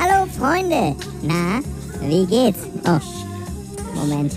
[0.00, 0.94] Hallo Freunde.
[1.22, 1.60] Na,
[2.00, 2.60] wie geht's?
[2.86, 3.00] Oh,
[3.96, 4.32] Moment.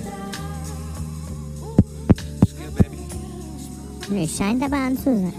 [4.10, 5.34] Nö, scheint aber an zu sein.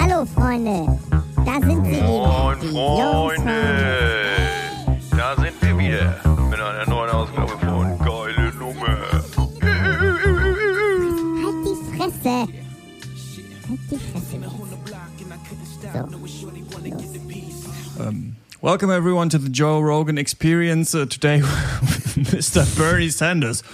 [0.00, 0.98] Hallo Freunde.
[1.44, 2.06] Da sind sie wieder.
[2.06, 4.17] Moin, die Freunde!
[15.98, 16.44] So, los.
[18.60, 20.94] Welcome everyone to the Joe Rogan Experience.
[20.94, 22.78] Uh, today, with Mr.
[22.78, 23.64] Bernie Sanders.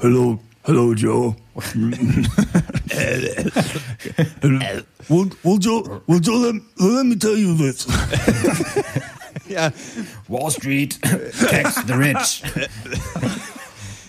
[0.00, 1.36] Hello, hello, Joe.
[5.08, 7.86] well, well, Joe, well, Joe, let, let me tell you this.
[9.46, 9.70] yeah,
[10.26, 12.68] Wall Street, tax the rich, Well,
[13.22, 13.57] well,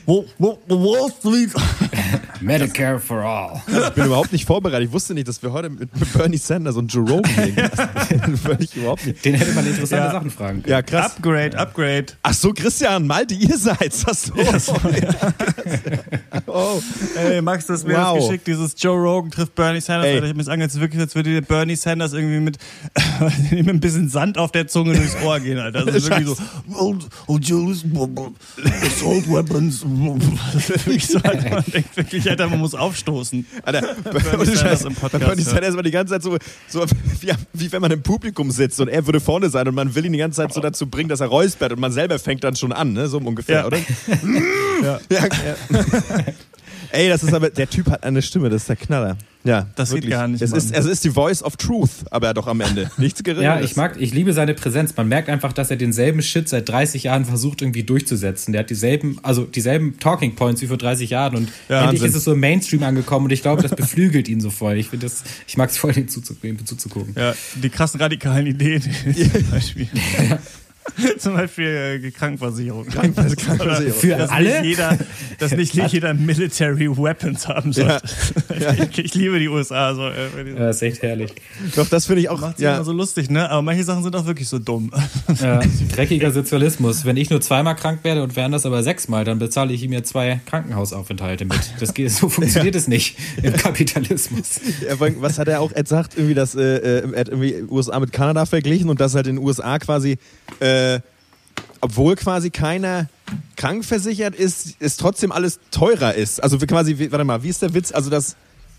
[0.09, 1.51] Wall Street.
[2.41, 3.61] Medicare for all.
[3.67, 4.87] Ich bin überhaupt nicht vorbereitet.
[4.87, 8.37] Ich wusste nicht, dass wir heute mit Bernie Sanders und Joe Rogan reden.
[8.37, 9.23] Völlig überhaupt nicht.
[9.25, 10.11] Den hätte man interessante Ja.
[10.11, 10.71] Sachen fragen können.
[10.71, 11.17] Ja, krass.
[11.17, 12.05] Upgrade, upgrade.
[12.23, 14.05] Ach so, Christian, Malte, ihr seid's.
[14.07, 14.73] Ach so.
[16.47, 16.81] oh.
[17.17, 18.17] Ey, Max, das mir Wow.
[18.17, 20.07] das geschickt, dieses Joe Rogan trifft Bernie Sanders.
[20.07, 20.17] Ey.
[20.19, 22.57] Ich hab mir das angehört, es ist wirklich, als würde Bernie Sanders irgendwie mit,
[23.51, 25.85] mit ein bisschen Sand auf der Zunge durchs Ohr gehen, Alter.
[25.85, 26.37] Das ist wirklich so,
[27.67, 29.83] listen, well, well, assault weapons.
[29.99, 33.45] Wirklich so, Alter, man denkt wirklich, Alter, man muss aufstoßen.
[33.63, 35.49] Alter, Bernie ohne Sanders im bei Podcast, Bernie ja.
[35.49, 36.85] Sanders war die ganze Zeit so, so
[37.21, 40.05] wie, wie wenn man im Publikum sitzt und er würde vorne sein und man will
[40.05, 42.55] ihn die ganze Zeit so dazu bringen, dass er räuspert und man selber fängt dann
[42.55, 43.07] schon an, ne?
[43.07, 43.65] so ungefähr, Ja.
[43.67, 43.77] oder?
[44.83, 44.99] ja.
[45.09, 45.25] ja.
[46.91, 49.17] Ey, das ist aber, der Typ hat eine Stimme, das ist der Knaller.
[49.45, 50.11] Ja, Das geht wirklich.
[50.11, 50.79] gar nicht, Es ist, Mann.
[50.81, 52.91] es ist die Voice of Truth, aber doch am Ende.
[52.97, 53.59] Nichts Geringeres.
[53.59, 54.95] Ja, ich mag, ich liebe seine Präsenz.
[54.97, 58.51] Man merkt einfach, dass er denselben Shit seit 30 Jahren versucht irgendwie durchzusetzen.
[58.51, 62.09] Der hat dieselben, also dieselben Talking Points wie vor 30 Jahren und Ja, endlich Wahnsinn.
[62.09, 64.75] ist es so im Mainstream angekommen und ich glaube, das beflügelt ihn so voll.
[64.77, 67.13] Ich finde das, ich mag es voll, ihm zuzugucken.
[67.17, 68.81] Ja, die krassen radikalen Ideen.
[69.31, 69.87] Zum Beispiel.
[71.19, 72.85] Zum Beispiel äh, Krankenversicherung.
[72.87, 73.91] Krankenversicherung.
[73.93, 74.61] Für dass alle?
[74.61, 74.97] Nicht jeder,
[75.39, 78.01] dass nicht jeder Military Weapons haben sollte.
[78.89, 79.93] Ich, ich liebe die USA.
[79.93, 81.31] So, äh, Ja, ist echt herrlich.
[81.75, 82.39] Doch, das finde ich auch.
[82.41, 83.49] Macht sich Ja, immer so lustig, ne?
[83.49, 84.91] Aber manche Sachen sind auch wirklich so dumm.
[85.41, 85.61] Ja,
[85.95, 87.05] dreckiger Sozialismus.
[87.05, 89.93] Wenn ich nur zweimal krank werde und wären das aber sechsmal, dann bezahle ich ihm
[89.93, 91.59] ja zwei Krankenhausaufenthalte mit.
[91.79, 94.59] Das geht, so funktioniert es nicht im Kapitalismus.
[94.87, 96.13] Ja, was hat er auch gesagt?
[96.17, 99.37] Irgendwie, dass äh, äh, er hat irgendwie USA mit Kanada verglichen und dass halt in
[99.37, 100.17] den USA quasi,
[100.59, 100.65] äh,
[101.81, 103.07] obwohl quasi keiner
[103.55, 106.41] krankenversichert ist, ist trotzdem alles teurer ist.
[106.41, 107.91] Also quasi, warte mal, wie ist der Witz?
[107.91, 108.35] Also das,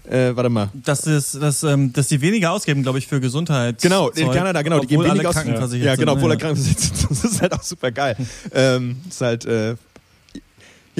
[0.09, 0.71] äh, warte mal.
[0.75, 3.81] Dass, es, dass, ähm, dass die weniger ausgeben, glaube ich, für Gesundheit.
[3.81, 5.37] Genau, in Kanada, genau, die geben weniger aus.
[5.75, 6.41] Ja, genau, obwohl er ne?
[6.43, 7.11] krankenversichert ist.
[7.11, 8.17] Das ist halt auch super geil.
[8.53, 9.77] ähm, ist halt, äh,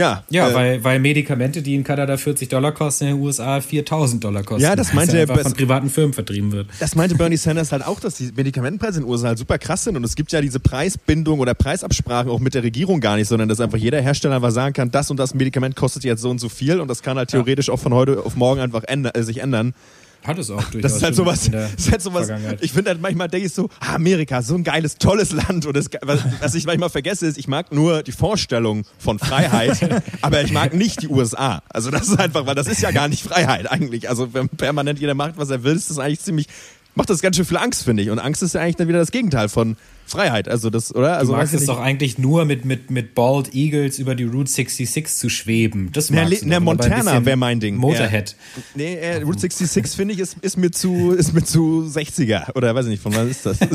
[0.01, 0.25] ja.
[0.31, 4.25] Ja, äh, weil, weil Medikamente, die in Kanada 40 Dollar kosten, in den USA 4000
[4.25, 4.63] Dollar kosten.
[4.63, 6.69] Ja, das meinte er von privaten Firmen vertrieben wird.
[6.81, 9.85] Das meinte Bernie Sanders halt auch, dass die Medikamentenpreise in den USA halt super krass
[9.85, 13.29] sind und es gibt ja diese Preisbindung oder Preisabsprachen auch mit der Regierung gar nicht,
[13.29, 16.31] sondern dass einfach jeder Hersteller einfach sagen kann, das und das Medikament kostet jetzt so
[16.31, 19.15] und so viel und das kann halt theoretisch auch von heute auf morgen einfach änder
[19.15, 19.75] äh, sich ändern.
[20.23, 20.83] Hat es auch durchaus.
[20.83, 23.95] Das ist halt sowas, ist halt sowas ich finde halt manchmal denke ich so, ah,
[23.95, 27.49] Amerika, so ein geiles, tolles Land und das, was, was ich manchmal vergesse ist, ich
[27.49, 31.63] mag nur die Vorstellung von Freiheit, aber ich mag nicht die USA.
[31.71, 34.09] Also das ist einfach, weil das ist ja gar nicht Freiheit eigentlich.
[34.09, 36.47] Also wenn permanent jeder macht, was er will, ist das eigentlich ziemlich,
[36.95, 38.11] macht das ganz schön viel Angst, finde ich.
[38.11, 40.49] Und Angst ist ja eigentlich dann wieder das Gegenteil von Freiheit.
[40.49, 41.17] Also das, oder?
[41.19, 44.51] Also Du magst es doch eigentlich nur mit, mit, mit Bald Eagles über die Route
[44.51, 45.91] 66 zu schweben.
[45.93, 47.77] Das Na, magst Le- du na, Montana wäre mein Ding.
[47.77, 48.35] Motorhead.
[48.75, 52.75] Nee, äh, Route 66 finde ich ist, ist mir zu ist mir zu 60er oder
[52.75, 53.59] weiß ich nicht von wann ist das?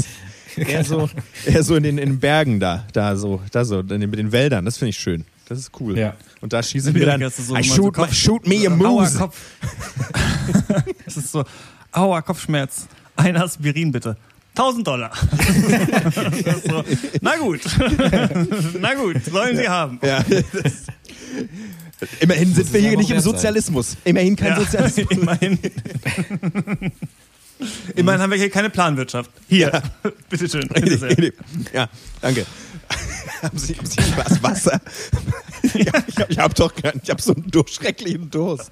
[0.57, 1.09] Ist eher so
[1.45, 4.19] eher so in den, in den Bergen da, da so, da so in den, mit
[4.19, 5.25] den Wäldern, das finde ich schön.
[5.49, 5.97] Das ist cool.
[5.97, 6.15] Ja.
[6.41, 9.17] Und da schießen wir dann so I immer so shoot, shoot me a Aua, moose.
[9.17, 9.37] Kopf.
[11.05, 11.43] Es ist so,
[11.91, 12.87] aua, Kopfschmerz.
[13.15, 14.17] Ein Aspirin bitte.
[14.55, 15.11] 1000 Dollar.
[16.65, 16.83] So,
[17.21, 17.61] na gut.
[18.79, 19.99] Na gut, sollen Sie haben.
[20.01, 20.23] Ja,
[22.19, 23.33] immerhin sind wir ja hier nicht im wert sein.
[23.33, 23.97] Sozialismus.
[24.05, 25.07] Immerhin kein Ja, Sozialismus.
[25.11, 25.59] immerhin.
[27.95, 29.29] Immerhin haben wir hier keine Planwirtschaft.
[29.47, 29.81] Hier,
[30.29, 30.67] bitteschön.
[30.69, 31.33] Bitte
[31.73, 31.89] ja,
[32.21, 32.45] danke.
[33.41, 34.79] haben Sie, haben Sie Glas Wasser?
[35.73, 38.71] ja, ich habe hab doch keinen, ich habe so einen schrecklichen Durst.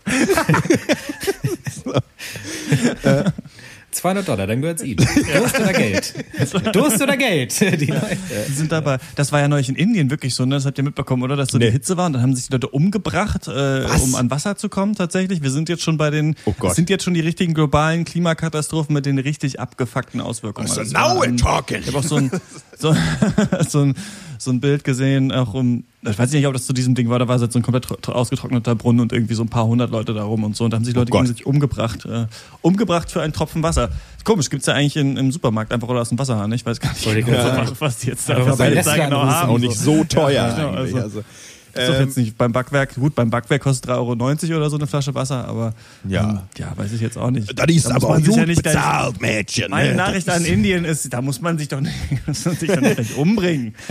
[3.96, 4.98] 200 Dollar, dann gehört's ihm.
[4.98, 6.14] Durst oder Geld?
[6.74, 7.60] Durst oder Geld?
[7.80, 8.18] Die Leute.
[8.48, 8.98] Die sind dabei.
[9.16, 10.56] Das war ja neulich in Indien wirklich so, ne?
[10.56, 11.36] Das habt ihr mitbekommen, oder?
[11.36, 11.66] Dass so Nee.
[11.68, 14.70] die Hitze war und dann haben sich die Leute umgebracht, äh, um an Wasser zu
[14.70, 15.42] kommen tatsächlich.
[15.44, 16.72] Wir sind jetzt schon bei den, Oh Gott.
[16.72, 20.68] es sind jetzt schon die richtigen globalen Klimakatastrophen mit den richtig abgefuckten Auswirkungen.
[20.68, 21.80] So, Also, now we're talking.
[21.82, 22.32] Ich habe auch so ein,
[22.78, 22.96] so,
[23.70, 23.96] so ein
[24.44, 27.20] so ein Bild gesehen, auch um, ich weiß nicht, ob das zu diesem Ding war,
[27.20, 29.92] da war jetzt so ein komplett tro- ausgetrockneter Brunnen und irgendwie so ein paar hundert
[29.92, 30.66] Leute da rum und so.
[30.66, 32.06] Und da haben sich Leute Oh gegenseitig umgebracht.
[32.06, 32.26] Äh,
[32.62, 33.90] umgebracht für einen Tropfen Wasser.
[34.24, 36.52] Komisch, gibt's ja eigentlich in, im Supermarkt einfach oder aus dem Wasserhahn.
[36.54, 39.50] Ich weiß gar nicht, gerade was, die jetzt da was die jetzt da genau haben.
[39.50, 40.96] auch nicht so teuer genau, eigentlich.
[40.96, 41.24] also- Also,
[41.76, 44.78] Ist doch ähm, jetzt nicht beim Backwerk, gut, beim Backwerk kostet 3,90 Euro oder so
[44.78, 45.74] eine Flasche Wasser, aber
[46.08, 46.30] Ja.
[46.30, 47.58] ähm, ja, weiß ich jetzt auch nicht.
[47.58, 49.72] das ist Da aber gut ja nicht bezahlt, Mädchen.
[49.72, 49.96] Meine ne?
[49.96, 51.94] Nachricht an Indien ist, da muss man sich doch nicht,
[52.28, 53.76] muss man sich doch nicht umbringen.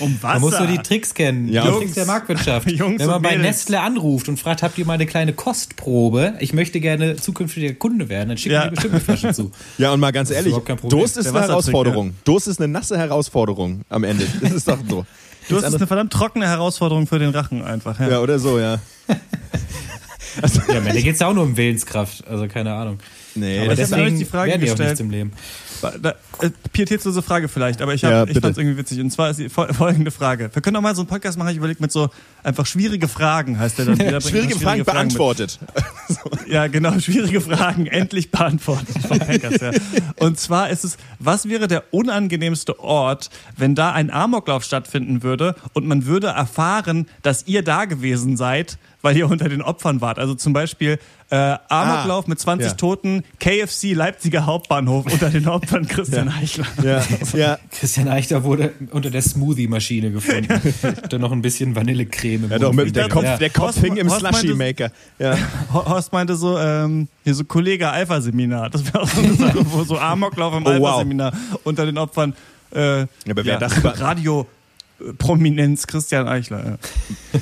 [0.00, 0.34] Um Wasser.
[0.34, 1.62] Man muss nur die Tricks kennen, Ja.
[1.62, 1.78] die Jungs.
[1.80, 2.70] Tricks der Marktwirtschaft.
[2.70, 3.46] Jungs Wenn man bei Mädels.
[3.46, 6.34] Nestle anruft und fragt, habt ihr mal eine kleine Kostprobe?
[6.40, 8.64] Ich möchte gerne zukünftiger Kunde werden, dann schicken Ja.
[8.64, 9.50] die bestimmt eine Flasche zu.
[9.78, 10.98] Ja, und mal ganz ehrlich, überhaupt kein Problem.
[11.00, 12.14] Durst ist eine Herausforderung.
[12.24, 14.26] Durst ist eine nasse Herausforderung am Ende.
[14.40, 15.04] Das ist doch so.
[15.48, 17.98] Du hast eine verdammt trockene Herausforderung für den Rachen einfach.
[18.00, 18.08] Ja.
[18.08, 18.78] Ja, oder so, ja.
[20.68, 22.98] Ja, am Ende geht es ja auch nur um Willenskraft, also keine Ahnung.
[23.36, 24.88] Nee, Aber deswegen euch die Frage werden die auch gestellt.
[24.90, 25.32] nichts im Leben.
[25.92, 29.00] Äh, pietätslose Frage vielleicht, aber ich, hab, Ja, ich fand es irgendwie witzig.
[29.00, 30.50] Und zwar ist die fol- folgende Frage.
[30.52, 32.10] Wir können auch mal so einen Podcast machen, ich überlege mit so
[32.42, 33.96] einfach schwierige Fragen, heißt der dann.
[33.98, 34.86] Bringt schwierige mal Fragen mit.
[34.86, 35.58] beantwortet.
[36.46, 39.70] Ja, genau, schwierige Fragen endlich beantwortet vom Packers, ja.
[40.18, 45.54] Und zwar ist es, was wäre der unangenehmste Ort, wenn da ein Amoklauf stattfinden würde
[45.72, 50.18] und man würde erfahren, dass ihr da gewesen seid, weil ihr unter den Opfern wart.
[50.18, 50.98] Also zum Beispiel
[51.30, 51.36] äh,
[51.68, 52.74] Amoklauf Ah, mit 20 ja.
[52.74, 56.64] Toten, KFC Leipziger Hauptbahnhof unter den Opfern Christian Eichler.
[56.82, 57.02] Ja,
[57.38, 57.58] ja.
[57.70, 60.48] Christian Eichter wurde unter der Smoothie-Maschine gefunden.
[61.10, 63.36] Dann noch ein bisschen Vanillecreme ja doch, mit der Kopf, ja.
[63.36, 64.90] der Kopf Horst- hing im Horst meinte- Slushy Maker.
[65.18, 65.36] Ja.
[65.74, 68.70] Ho- Horst meinte so, ähm, hier so Kollege Alpha-Seminar.
[68.70, 70.74] Das wäre auch so eine Sache, wo so Amoklauf im Oh, wow.
[70.88, 71.32] Alpha-Seminar
[71.64, 72.32] unter den Opfern.
[72.74, 74.46] Äh, ja, aber wer das Radio
[75.18, 76.64] Prominenz Christian Eichler.
[76.64, 77.40] Ja.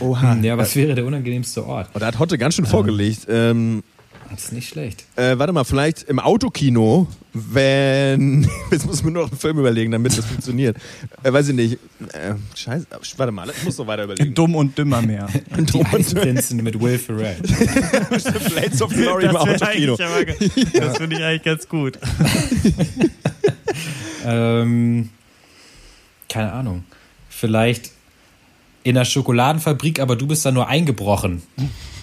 [0.00, 0.36] Oha.
[0.42, 1.88] Ja, was wäre der unangenehmste Ort?
[1.94, 3.26] Und da hat Hotte ganz schön vorgelegt.
[3.28, 3.82] Ähm,
[4.30, 5.04] Das ist nicht schlecht.
[5.16, 8.48] äh, warte mal, vielleicht im Autokino, wenn.
[8.70, 10.76] Jetzt muss man nur noch einen Film überlegen, damit das funktioniert.
[11.22, 11.74] Äh, weiß ich nicht.
[12.12, 12.86] Äh, scheiße.
[13.16, 14.34] Warte mal, ich muss noch weiter überlegen.
[14.34, 15.28] Dumm und dümmer mehr.
[15.58, 17.36] Die Eisprinzen mit Will Ferrell.
[18.50, 19.94] Blades of Glory im Autokino.
[19.94, 21.98] aber das finde ich eigentlich ganz gut.
[24.24, 25.10] ähm,
[26.28, 26.84] keine Ahnung.
[27.28, 27.90] Vielleicht
[28.84, 31.42] in der Schokoladenfabrik, aber du bist da nur eingebrochen,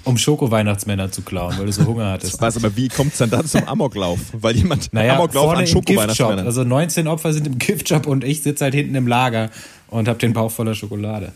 [0.06, 2.42] um Schoko-Weihnachtsmänner zu klauen, weil du so Hunger hattest.
[2.42, 4.20] Was, aber wie kommt es dann da zum Amoklauf?
[4.34, 5.88] Weil jemand Naja, Amoklauf vorne an im Giftshop.
[5.90, 6.46] Schoko-Weihnachtsmännern.
[6.46, 9.50] Also 19 Opfer sind im Giftshop und ich sitze halt hinten im Lager
[9.88, 11.31] und habe den Bauch voller Schokolade.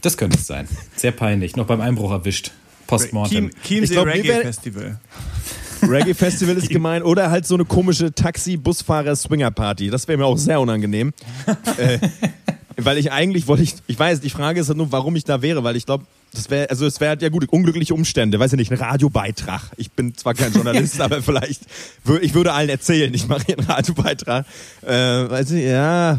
[0.00, 0.68] Das könnte es sein.
[0.96, 1.56] Sehr peinlich.
[1.56, 2.52] Noch beim Einbruch erwischt.
[2.86, 3.50] Postmortem.
[3.50, 4.98] Chiem- Chiemsee Ich Reggae Festival.
[5.82, 7.02] Reggae Festival ist gemein.
[7.02, 9.90] Oder halt so eine komische Taxi-Busfahrer-Swinger-Party.
[9.90, 11.12] Das wäre mir auch sehr unangenehm.
[11.78, 11.98] äh,
[12.76, 15.42] weil ich eigentlich wollte ich, ich weiß, die Frage ist halt nur, warum ich da
[15.42, 18.56] wäre, weil ich glaube, das wäre, also es wäre ja gut, unglückliche Umstände, weiß ich
[18.58, 19.62] nicht, ein Radiobeitrag.
[19.76, 21.62] Ich bin zwar kein Journalist, aber vielleicht,
[22.06, 24.46] wür- ich würde allen erzählen, ich mache hier einen Radiobeitrag.
[24.82, 26.18] Äh, weiß ich, ja,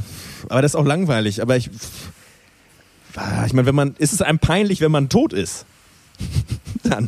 [0.49, 1.69] aber das ist auch langweilig, aber ich,
[3.15, 5.65] Ah, ich meine, wenn man, ist es einem peinlich, wenn man tot ist?
[6.83, 7.07] Dann.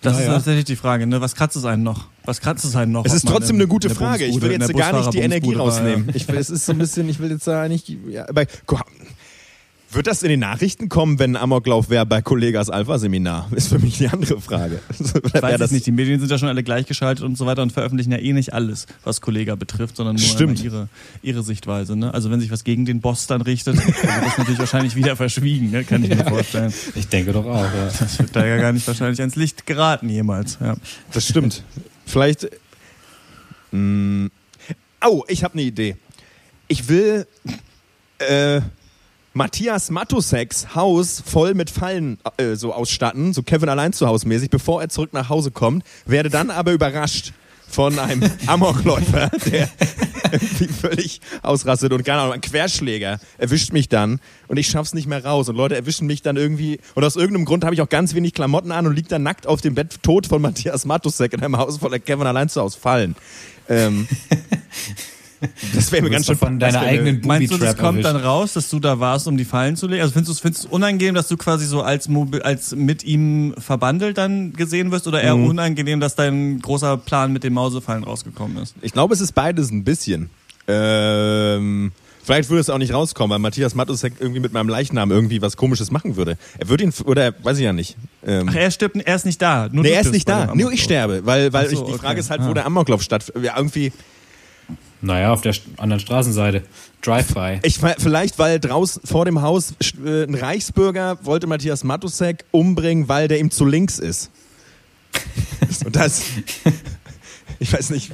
[0.00, 0.34] Das ist Naja.
[0.34, 1.20] tatsächlich die Frage, ne?
[1.20, 2.06] Was kratzt es einen noch?
[2.28, 3.06] Was kratzt es einen noch?
[3.06, 4.26] Es ist trotzdem in- eine gute Frage.
[4.26, 5.58] Ich will jetzt gar nicht die Energie ja.
[5.60, 6.10] rausnehmen.
[6.12, 7.88] Ich will, es ist so ein bisschen, ich will jetzt da nicht.
[8.06, 8.44] Ja, aber,
[9.90, 13.48] wird das in den Nachrichten kommen, wenn ein Amoklauf wäre bei Kollegas Alpha-Seminar?
[13.52, 14.80] Ist für mich die andere Frage.
[14.98, 17.62] Ich weiß das es nicht, die Medien sind ja schon alle gleichgeschaltet und so weiter
[17.62, 20.88] und veröffentlichen ja eh nicht alles, was Kollega betrifft, sondern nur ihre,
[21.22, 21.96] ihre Sichtweise.
[21.96, 22.12] Ne?
[22.12, 23.96] Also wenn sich was gegen den Boss dann richtet, dann wird
[24.26, 25.84] das natürlich wahrscheinlich wieder verschwiegen, ne?
[25.84, 26.74] kann ich mir vorstellen.
[26.94, 27.64] Ich denke doch auch.
[27.64, 27.86] Ja.
[27.86, 30.58] Das wird da ja gar nicht wahrscheinlich ans Licht geraten jemals.
[30.60, 30.76] Ja.
[31.12, 31.62] Das stimmt.
[32.08, 32.48] Vielleicht.
[33.70, 34.30] Mh,
[35.04, 35.96] oh, ich habe eine Idee.
[36.66, 37.26] Ich will
[38.18, 38.60] äh,
[39.34, 44.50] Matthias Matuseks Haus voll mit Fallen äh, so ausstatten, so Kevin allein zu Hause mäßig,
[44.50, 47.32] bevor er zurück nach Hause kommt, werde dann aber überrascht
[47.68, 49.68] von einem Amokläufer, der
[50.80, 55.24] völlig ausrastet und keine Ahnung, ein Querschläger erwischt mich dann und ich schaff's nicht mehr
[55.24, 58.14] raus und Leute erwischen mich dann irgendwie und aus irgendeinem Grund habe ich auch ganz
[58.14, 61.42] wenig Klamotten an und lieg dann nackt auf dem Bett tot von Matthias Matusek in
[61.42, 63.16] einem Haus voller Kevin allein zu Hause fallen.
[63.68, 64.08] Ähm,
[65.74, 68.68] das wäre mir ganz schön von deiner eigenen Meinst du, das kommt dann raus, dass
[68.70, 70.02] du da warst, um die Fallen zu legen?
[70.02, 72.08] Also findest du es unangenehm, dass du quasi so als,
[72.42, 75.46] als mit ihm verbandelt dann gesehen wirst oder eher Mhm.
[75.46, 78.74] unangenehm, dass dein großer Plan mit den Mausefallen rausgekommen ist?
[78.82, 80.30] Ich glaube, es ist beides ein bisschen.
[80.66, 81.92] Ähm,
[82.22, 85.56] vielleicht würde es auch nicht rauskommen, weil Matthias Matusek irgendwie mit meinem Leichnam irgendwie was
[85.56, 86.36] Komisches machen würde.
[86.58, 87.96] Er würde ihn, oder weiß ich ja nicht.
[88.26, 89.68] Ähm, Ach, er stirbt, er ist nicht da.
[89.72, 90.54] Nur nee, er ist nicht da.
[90.54, 91.98] Nur ich sterbe, weil, weil so, ich, die okay.
[91.98, 92.48] Frage ist halt, Ah.
[92.48, 93.44] wo der Amoklauf stattfindet.
[93.44, 93.92] Ja, irgendwie,
[95.00, 96.62] Naja, auf der anderen Straßenseite.
[97.02, 97.60] Drive-by.
[97.62, 99.74] ich, vielleicht, weil draußen vor dem Haus
[100.04, 104.30] äh, ein Reichsbürger wollte Matthias Matusek umbringen, weil der ihm zu links ist.
[105.84, 106.22] Und das,
[107.60, 108.10] ich weiß nicht.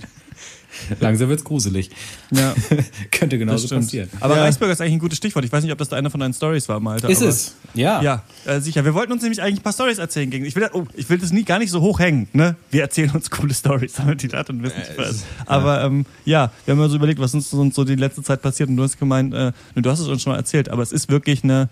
[1.01, 1.91] Langsam wird's gruselig.
[2.31, 2.55] Ja,
[3.11, 4.09] Könnte genauso passieren.
[4.21, 4.43] Aber Ja.
[4.43, 5.45] Reichsbürger ist eigentlich ein gutes Stichwort.
[5.45, 7.07] Ich weiß nicht, ob das da eine von deinen Stories war, Malte.
[7.09, 7.55] Ist aber es?
[7.75, 8.03] Ja.
[8.03, 8.85] Ja, äh, sicher.
[8.85, 10.45] Wir wollten uns nämlich eigentlich ein paar Stories erzählen gegen.
[10.45, 12.29] Ich will, das- oh, ich will das nie gar nicht so hoch hängen.
[12.33, 12.57] Ne?
[12.71, 15.11] Wir erzählen uns coole Stories, damit die Leute wissen, Äh, was.
[15.11, 18.23] ist- Aber ähm, ja, wir haben uns so überlegt, was uns, uns so die letzte
[18.23, 18.69] Zeit passiert.
[18.69, 21.09] Und du hast gemeint, äh, du hast es uns schon mal erzählt, aber es ist
[21.11, 21.69] wirklich eine,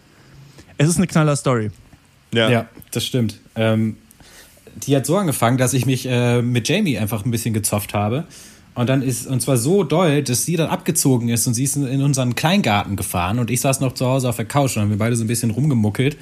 [0.78, 1.70] es ist eine knaller Story.
[2.34, 3.38] Ja, das stimmt.
[3.56, 3.96] Ähm,
[4.86, 8.24] die hat so angefangen, dass ich mich äh, mit Jamie einfach ein bisschen gezofft habe.
[8.74, 11.76] Und dann ist, und zwar so doll, dass sie dann abgezogen ist und sie ist
[11.76, 14.90] in- unseren Kleingarten gefahren und ich saß noch zu Hause auf der Couch und haben
[14.90, 16.16] wir beide so ein bisschen rumgemuckelt.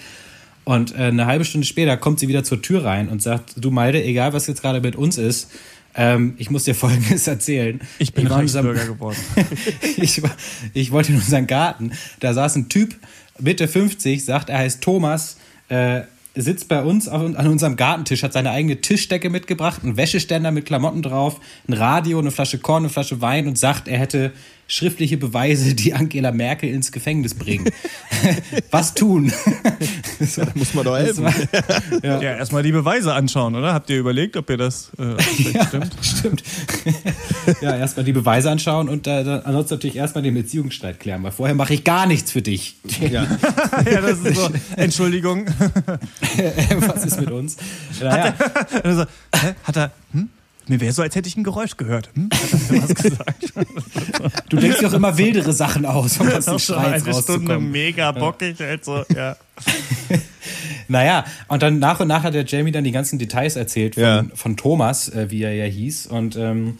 [0.64, 3.71] Und äh, eine halbe Stunde später kommt sie wieder zur Tür rein und sagt, du
[3.71, 5.49] Malte, egal was jetzt gerade mit uns ist,
[5.95, 7.80] ähm, ich muss dir Folgendes erzählen.
[7.99, 9.16] Ich bin unserem- Reichsbürger geworden.
[9.97, 10.37] ich, war-
[10.75, 11.92] ich wollte in unseren Garten.
[12.21, 12.95] Da saß ein Typ,
[13.38, 15.37] Mitte 50, sagt, er heißt Thomas,
[15.69, 16.02] äh,
[16.34, 20.66] sitzt bei uns auf, an unserem Gartentisch, hat seine eigene Tischdecke mitgebracht, einen Wäscheständer mit
[20.66, 24.32] Klamotten drauf, ein Radio, eine Flasche Korn, eine Flasche Wein und sagt, er hätte
[24.72, 27.68] schriftliche Beweise, die Angela Merkel ins Gefängnis bringen.
[28.70, 29.32] Was tun?
[30.36, 31.24] Da muss man doch helfen.
[31.24, 31.34] war-
[32.02, 33.72] Ja, erstmal die Beweise anschauen, oder?
[33.72, 35.14] Habt ihr überlegt, ob ihr das äh,
[35.52, 35.96] Ja, stimmt?
[36.02, 36.42] stimmt.
[37.62, 41.32] ja, erstmal die Beweise anschauen und äh, dann ansonsten natürlich erstmal den Beziehungsstreit klären, weil
[41.32, 42.76] vorher mache ich gar nichts für dich.
[43.00, 43.26] Ja.
[43.90, 44.48] ja, das ist so.
[44.76, 45.46] Entschuldigung.
[46.80, 47.56] Was ist mit uns?
[48.00, 48.34] Naja,
[48.84, 49.54] Also, hä?
[49.64, 49.90] Hat er.
[50.12, 50.28] Hm?
[50.70, 52.10] Mir wäre so, als hätte ich ein Geräusch gehört.
[52.14, 52.30] Hm?
[54.48, 57.58] Du denkst dir auch immer wildere Sachen aus, um aus Das dem Streit eine Stunde
[57.58, 58.60] mega bockig.
[58.60, 59.36] Halt so, ja.
[60.88, 64.02] Naja, und dann nach und nach hat der Jamie dann die ganzen Details erzählt von,
[64.02, 64.24] Ja.
[64.34, 66.06] von Thomas, äh, wie er ja hieß.
[66.06, 66.78] Und ähm,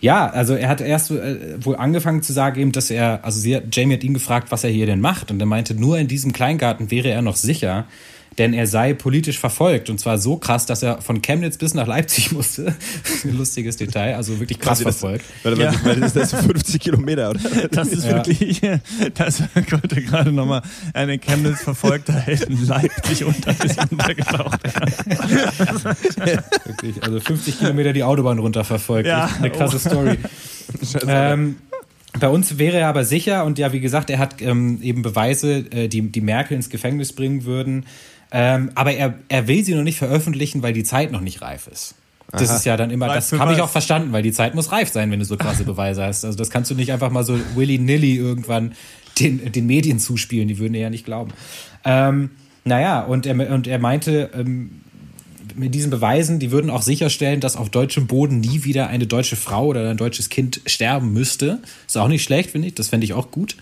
[0.00, 3.58] ja, also er hat erst äh, wohl angefangen zu sagen, eben, dass er, also sie,
[3.70, 5.30] Jamie hat ihn gefragt, was er hier denn macht.
[5.30, 7.84] Und er meinte, nur in diesem Kleingarten wäre er noch sicher,
[8.38, 9.90] denn er sei politisch verfolgt.
[9.90, 12.74] Und zwar so krass, dass er von Chemnitz bis nach Leipzig musste.
[13.24, 15.24] Ein lustiges Detail, also wirklich krass das- verfolgt.
[15.42, 15.72] Warte, Ja.
[15.72, 17.40] warte, warte, das ist 50 Kilometer, oder?
[17.70, 18.16] Das ist Ja.
[18.16, 18.60] wirklich,
[19.14, 20.62] das konnte gerade nochmal
[20.94, 24.60] eine Chemnitz verfolgter Held in Leipzig unter ein bisschen untergetaucht.
[26.64, 29.06] Wirklich, also 50 Kilometer die Autobahn runterverfolgt.
[29.08, 29.26] Ja.
[29.26, 30.18] Echt Eine krasse Story.
[31.06, 31.56] ähm,
[32.20, 35.58] bei uns wäre er aber sicher und ja, wie gesagt, er hat ähm, eben Beweise,
[35.70, 37.84] äh, die, die Merkel ins Gefängnis bringen würden.
[38.30, 41.66] Ähm, aber er, er will sie noch nicht veröffentlichen, weil die Zeit noch nicht reif
[41.66, 41.94] ist.
[42.30, 44.90] Das ist ja dann immer, das habe ich auch verstanden, weil die Zeit muss reif
[44.90, 46.26] sein, wenn du so krasse Beweise hast.
[46.26, 48.72] Also das kannst du nicht einfach mal so willy-nilly irgendwann
[49.18, 51.32] den, den Medien zuspielen, die würden dir ja nicht glauben.
[51.84, 52.30] Ähm,
[52.64, 54.82] naja, und er, und er meinte, ähm,
[55.54, 59.36] mit diesen Beweisen, die würden auch sicherstellen, dass auf deutschem Boden nie wieder eine deutsche
[59.36, 61.60] Frau oder ein deutsches Kind sterben müsste.
[61.86, 62.74] Ist auch nicht schlecht, finde ich.
[62.74, 63.56] Das fände ich auch gut.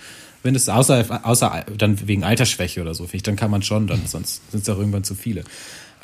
[0.46, 4.48] Wenn es außer, außer dann wegen Altersschwäche oder so, dann kann man schon, dann sonst
[4.52, 5.42] sind es ja irgendwann zu viele.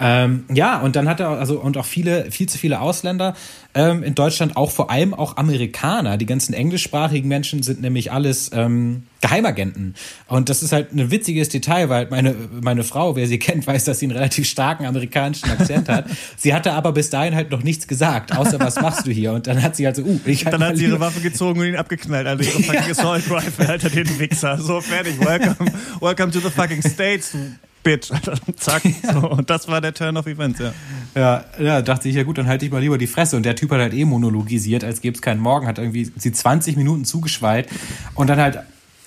[0.00, 3.34] Ähm, ja, und dann hat er also und auch viele, viel zu viele Ausländer
[3.74, 6.16] ähm, in Deutschland, auch vor allem auch Amerikaner.
[6.16, 9.94] Die ganzen englischsprachigen Menschen sind nämlich alles ähm, Geheimagenten.
[10.26, 13.84] Und das ist halt ein witziges Detail, weil meine, meine Frau, wer sie kennt, weiß,
[13.84, 16.06] dass sie einen relativ starken amerikanischen Akzent hat.
[16.36, 19.32] Sie hatte aber bis dahin halt noch nichts gesagt, außer was machst du hier?
[19.32, 21.60] Und dann hat sie halt so, uh, ich halt Dann hat sie ihre Waffe gezogen
[21.60, 22.26] und ihn abgeknallt.
[22.26, 24.58] Also ihre fucking Assault Rifle, Alter, den Wichser.
[24.58, 25.20] So, fertig.
[25.20, 25.70] Welcome,
[26.00, 27.36] welcome to the fucking States,
[27.82, 28.10] Bitch.
[28.56, 28.82] Zack.
[29.12, 30.72] So, und das war der Turn of Events, ja.
[31.14, 33.36] Ja, ja, dachte ich, ja gut, dann halte ich mal lieber die Fresse.
[33.36, 36.32] Und der Typ hat halt eh monologisiert, als gäbe es keinen Morgen, hat irgendwie sie
[36.32, 37.68] 20 Minuten zugeschweilt
[38.14, 38.58] und dann halt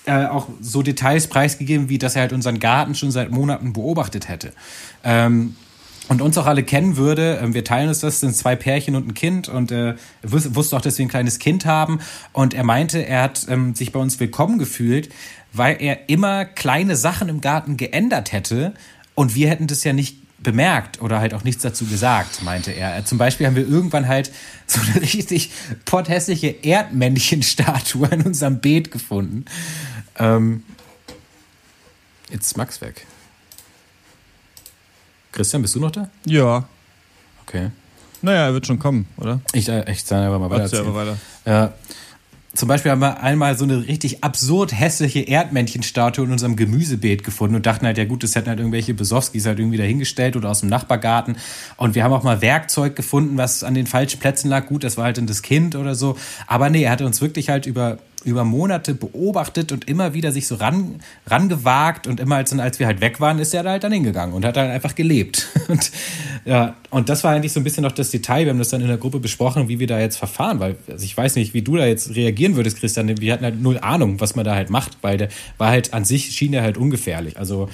[0.06, 4.28] äh, auch so Details preisgegeben, wie dass er halt unseren Garten schon seit Monaten beobachtet
[4.28, 4.52] hätte.
[5.02, 5.56] Ähm,
[6.08, 7.40] und uns auch alle kennen würde.
[7.42, 10.54] Ähm, Wir teilen uns das, sind zwei Pärchen und ein Kind und äh, er wus-
[10.54, 11.98] wusste auch, dass wir ein kleines Kind haben.
[12.32, 15.08] Und er meinte, er hat ähm, sich bei uns willkommen gefühlt,
[15.56, 18.74] weil er immer kleine Sachen im Garten geändert hätte
[19.14, 22.96] und wir hätten das ja nicht bemerkt oder halt auch nichts dazu gesagt, meinte er.
[22.96, 24.30] Äh, Zum Beispiel haben wir irgendwann halt
[24.66, 25.50] so eine richtig
[25.84, 29.44] potthässliche Erdmännchenstatue in unserem Beet gefunden.
[30.18, 30.62] Ähm,
[32.30, 33.06] jetzt ist Max weg.
[35.32, 36.08] Christian, bist du noch da?
[36.24, 36.68] Ja.
[37.46, 37.70] Okay.
[38.22, 39.40] Naja, er wird schon kommen, oder?
[39.52, 40.62] Ich, äh, ich sage aber mal weiter.
[40.62, 41.18] Erzähl aber weiter.
[41.44, 41.74] Ja.
[42.56, 47.54] Zum Beispiel haben wir einmal so eine richtig absurd hässliche Erdmännchenstatue in unserem Gemüsebeet gefunden
[47.54, 50.60] und dachten halt, ja gut, das hätten halt irgendwelche Besowskis halt irgendwie dahingestellt oder aus
[50.60, 51.36] dem Nachbargarten.
[51.76, 54.66] Und wir haben auch mal Werkzeug gefunden, was an den falschen Plätzen lag.
[54.66, 56.16] Gut, das war halt dann das Kind oder so.
[56.46, 60.46] Aber nee, er hatte uns wirklich halt über über Monate beobachtet und immer wieder sich
[60.46, 63.84] so ran, rangewagt und immer als, als wir halt weg waren, ist er da halt
[63.84, 65.46] dann hingegangen und hat dann einfach gelebt.
[65.68, 65.90] Und,
[66.44, 68.44] ja, und das war eigentlich so ein bisschen noch das Detail.
[68.44, 71.04] Wir haben das dann in der Gruppe besprochen, wie wir da jetzt verfahren, weil also
[71.04, 73.20] ich weiß nicht, wie du da jetzt reagieren würdest, Christian.
[73.20, 76.04] Wir hatten halt null Ahnung, was man da halt macht, weil der war halt an
[76.04, 77.36] sich schien er halt ungefährlich.
[77.36, 77.68] Also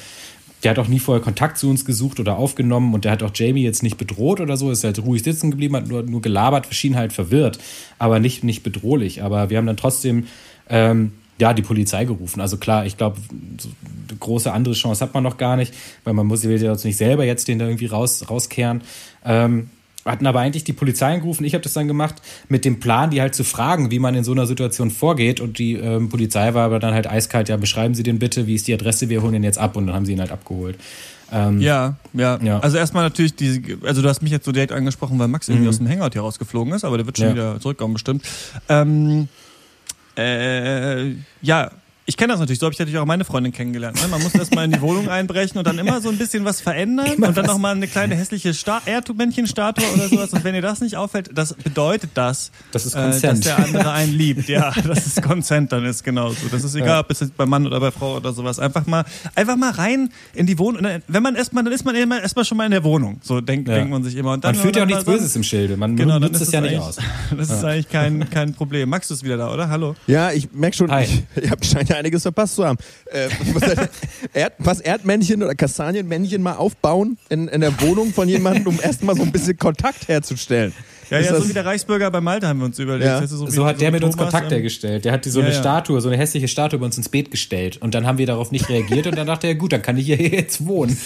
[0.63, 3.33] der hat auch nie vorher Kontakt zu uns gesucht oder aufgenommen und der hat auch
[3.35, 6.73] Jamie jetzt nicht bedroht oder so, ist halt ruhig sitzen geblieben, hat nur, nur gelabert,
[6.73, 7.59] schien halt verwirrt,
[7.99, 9.23] aber nicht, nicht bedrohlich.
[9.23, 10.27] Aber wir haben dann trotzdem
[10.69, 12.41] ähm, ja, die Polizei gerufen.
[12.41, 13.17] Also klar, ich glaube,
[13.59, 13.69] so
[14.09, 16.97] eine große andere Chance hat man noch gar nicht, weil man muss ja jetzt nicht
[16.97, 18.83] selber jetzt den da irgendwie raus, rauskehren.
[19.25, 19.71] Ähm,
[20.05, 21.45] hatten aber eigentlich die Polizei angerufen.
[21.45, 22.17] Ich habe das dann gemacht
[22.49, 25.41] mit dem Plan, die halt zu fragen, wie man in so einer Situation vorgeht.
[25.41, 28.55] Und die ähm, Polizei war aber dann halt eiskalt, ja, beschreiben Sie den bitte, wie
[28.57, 29.77] ist die Adresse, wir holen den jetzt ab.
[29.77, 30.77] Und dann haben sie ihn halt abgeholt.
[31.31, 32.59] Ähm, Ja, ja, Ja.
[32.61, 35.65] Also erstmal natürlich diese, also du hast mich jetzt so direkt angesprochen, weil Max irgendwie
[35.65, 35.69] Mhm.
[35.71, 37.33] aus dem Hangout hier rausgeflogen ist, aber der wird schon Ja.
[37.35, 38.23] wieder zurückkommen bestimmt.
[38.69, 39.29] Ähm,
[40.19, 41.71] äh, ja,
[42.05, 44.01] ich kenne das natürlich, so habe ich natürlich auch meine Freundin kennengelernt.
[44.03, 44.09] Ne?
[44.09, 47.13] Man muss erstmal in die Wohnung einbrechen und dann immer so ein bisschen was verändern
[47.23, 50.33] und dann nochmal eine kleine hässliche Sta Erdmännchen-Statue oder sowas.
[50.33, 53.45] Und wenn ihr das nicht auffällt, das bedeutet das, Das ist äh, dass Consent.
[53.45, 54.49] der andere einen liebt.
[54.49, 56.49] Ja, das ist Consent, dann ist genauso.
[56.51, 58.59] Das ist egal, ob es jetzt bei Mann oder bei Frau oder sowas.
[58.59, 59.05] Einfach mal,
[59.35, 60.87] einfach mal rein in die Wohnung.
[61.07, 63.21] Wenn man erstmal, dann ist man immer erstmal schon mal in der Wohnung.
[63.23, 63.75] So denkt, Ja.
[63.77, 64.33] denkt man sich immer.
[64.33, 65.77] Und dann, man führt ja auch nichts dann- Böses im Schilde.
[65.77, 66.97] Man Genau, dann nutzt ist es ja nicht aus.
[67.37, 68.89] Das ist eigentlich kein, kein Problem.
[68.89, 69.69] Max ist wieder da, oder?
[69.69, 69.95] Hallo?
[70.07, 71.05] Ja, ich merke schon, Hi.
[71.05, 72.79] ich, ich hab, scheint ja einiges verpasst zu haben.
[73.07, 73.63] Äh, was,
[74.35, 79.17] Erd, was Erdmännchen oder Kastanienmännchen mal aufbauen in, in der Wohnung von jemandem, um erstmal
[79.17, 80.73] so ein bisschen Kontakt herzustellen.
[81.11, 83.05] Ja, Ist ja, so wie der Reichsbürger bei Malte haben wir uns überlegt.
[83.05, 83.21] Ja.
[83.21, 85.05] Wie- So hat der mit uns Thomas, Kontakt ähm, hergestellt.
[85.05, 85.61] Der hat so Ja, eine ja.
[85.61, 87.77] Statue, so eine hässliche Statue bei uns ins Beet gestellt.
[87.83, 90.07] Und dann haben wir darauf nicht reagiert und dann dachte er, gut, dann kann ich
[90.07, 90.97] hier jetzt wohnen.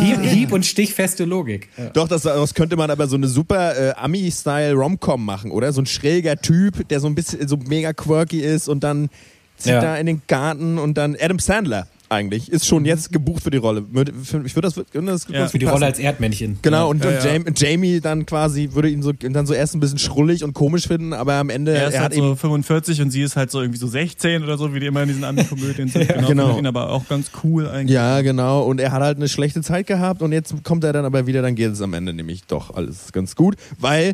[0.00, 1.70] Hieb, Hieb und stichfeste Logik.
[1.78, 1.86] Ja.
[1.90, 5.72] Doch, das, das könnte man aber so eine super äh, Ami-Style Rom-Com machen, oder?
[5.72, 9.08] So ein schräger Typ, der so ein bisschen so mega quirky ist und dann
[9.56, 9.80] zieht Ja.
[9.80, 13.56] da in den Garten und dann Adam Sandler eigentlich ist schon jetzt gebucht für die
[13.56, 13.84] Rolle.
[13.90, 14.12] Ich würde
[14.60, 15.48] das, würde das Ja.
[15.48, 16.58] Für die Rolle als Erdmännchen.
[16.62, 17.32] Genau, und, Ja, und ja.
[17.32, 20.86] Jamie, Jamie dann quasi würde ihn so dann so erst ein bisschen schrullig und komisch
[20.86, 23.36] finden, aber am Ende Er ist er halt hat so eben 45 und sie ist
[23.36, 26.08] halt so irgendwie so 16 oder so, wie die immer in diesen Ami-Komödien sind.
[26.08, 26.28] genau.
[26.28, 26.44] genau.
[26.46, 27.94] findet ihn aber auch ganz cool eigentlich.
[27.94, 28.62] ja, genau.
[28.62, 31.42] Und er hat halt eine schlechte Zeit gehabt und jetzt kommt er dann aber wieder,
[31.42, 34.12] dann geht es am Ende nämlich doch alles ganz gut, weil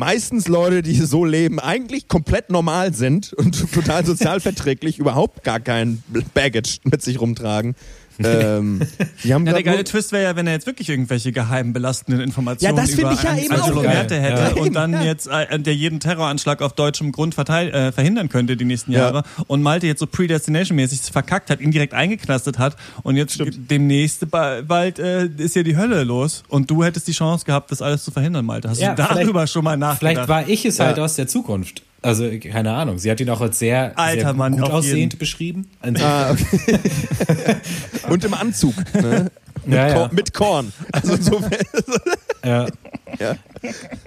[0.00, 6.02] meistens Leute, die so leben, eigentlich komplett normal sind und total sozialverträglich, überhaupt gar kein
[6.32, 7.76] Baggage mit sich rumtragen.
[8.26, 8.80] Ähm,
[9.24, 11.72] die haben Ja, der geile nur- Twist wäre ja, wenn er jetzt wirklich irgendwelche geheimen
[11.72, 13.94] belastenden Informationen Ja, das über ich ja eben Angelo auch geil.
[13.94, 14.62] Merte hätte Ja.
[14.62, 15.02] und dann ja.
[15.02, 19.00] jetzt äh, der jeden Terroranschlag auf deutschem Grund verteil, äh, verhindern könnte die nächsten Ja.
[19.00, 23.40] Jahre und Malte jetzt so Predestination-mäßig verkackt hat, ihn direkt eingeknastet hat und jetzt
[23.70, 27.70] demnächst ba- bald äh, ist ja die Hölle los und du hättest die Chance gehabt,
[27.70, 28.68] das alles zu verhindern, Malte.
[28.70, 29.98] Hast Ja, du darüber vielleicht- schon mal nachgedacht?
[30.14, 31.04] Vielleicht war ich es halt Ja.
[31.04, 31.82] aus der Zukunft.
[32.02, 32.98] Also, keine Ahnung.
[32.98, 35.18] Sie hat ihn auch als sehr, Alter sehr Mann, gut aussehend jeden.
[35.18, 35.70] beschrieben.
[36.00, 36.80] Ah, okay.
[38.08, 38.74] und im Anzug.
[38.94, 39.30] Ne?
[39.64, 39.94] Mit, Ja, ja.
[39.94, 40.72] Korn, mit Korn.
[40.92, 41.40] Also so,
[42.44, 42.66] Ja.
[43.18, 43.36] Ja.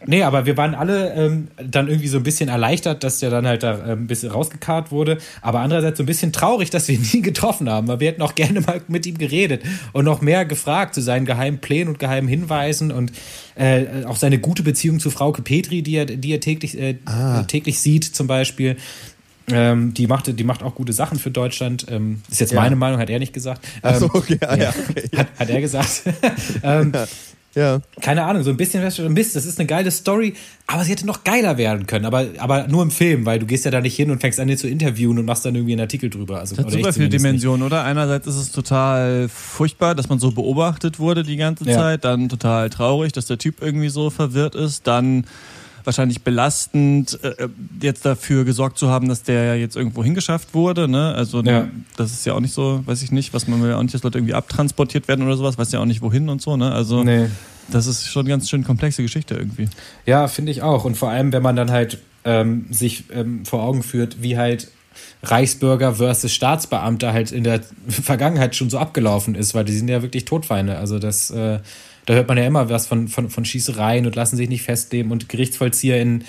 [0.05, 3.45] Nee, aber wir waren alle ähm, dann irgendwie so ein bisschen erleichtert, dass der dann
[3.45, 5.17] halt da ähm, ein bisschen rausgekarrt wurde.
[5.41, 8.21] Aber andererseits so ein bisschen traurig, dass wir ihn nie getroffen haben, weil wir hätten
[8.21, 11.99] auch gerne mal mit ihm geredet und noch mehr gefragt zu seinen geheimen Plänen und
[11.99, 13.11] geheimen Hinweisen und
[13.55, 16.95] äh, auch seine gute Beziehung zu Frauke Petri, die er, die er täglich, äh,
[17.47, 18.77] täglich sieht, zum Beispiel.
[19.51, 21.86] Ähm, die, macht, die macht auch gute Sachen für Deutschland.
[21.89, 22.62] Ähm, ist jetzt Ja.
[22.62, 23.65] meine Meinung, hat er nicht gesagt.
[23.82, 25.10] Ach so, Ähm, okay, ah, ja, okay.
[25.17, 26.03] hat, hat er gesagt.
[26.63, 26.93] ähm,
[27.56, 27.82] Ja.
[28.01, 28.82] keine Ahnung, so ein bisschen
[29.13, 30.34] Mist, das ist eine geile Story,
[30.65, 33.63] aber sie hätte noch geiler werden können, aber, aber nur im Film, weil du gehst
[33.65, 35.82] ja da nicht hin und fängst an, den zu interviewen und machst dann irgendwie einen
[35.82, 36.39] Artikel drüber.
[36.39, 37.25] Also, Das hat super viele zumindest nicht.
[37.29, 37.84] Dimensionen, oder?
[37.84, 41.77] Einerseits ist es total furchtbar, dass man so beobachtet wurde die ganze Ja.
[41.77, 45.25] Zeit, dann total traurig, dass der Typ irgendwie so verwirrt ist, dann
[45.85, 47.47] wahrscheinlich belastend, äh,
[47.81, 51.13] jetzt dafür gesorgt zu haben, dass der jetzt irgendwo hingeschafft wurde, ne?
[51.15, 51.67] Also Ja.
[51.97, 53.93] das ist ja auch nicht so, weiß ich nicht, was man will ja auch nicht,
[53.93, 56.71] dass Leute irgendwie abtransportiert werden oder sowas, weiß ja auch nicht wohin und so, ne?
[56.71, 57.27] Also Nee.
[57.71, 59.67] das ist schon eine ganz schön komplexe Geschichte irgendwie.
[60.05, 60.85] Ja, finde ich auch.
[60.85, 64.69] Und vor allem, wenn man dann halt ähm, sich ähm, vor Augen führt, wie halt
[65.23, 70.01] Reichsbürger versus Staatsbeamter halt in der Vergangenheit schon so abgelaufen ist, weil die sind ja
[70.01, 70.77] wirklich Todfeinde.
[70.77, 71.59] Also das, äh,
[72.05, 75.11] da hört man ja immer was von, von, von Schießereien und lassen sich nicht festnehmen
[75.11, 76.23] und Gerichtsvollzieher in,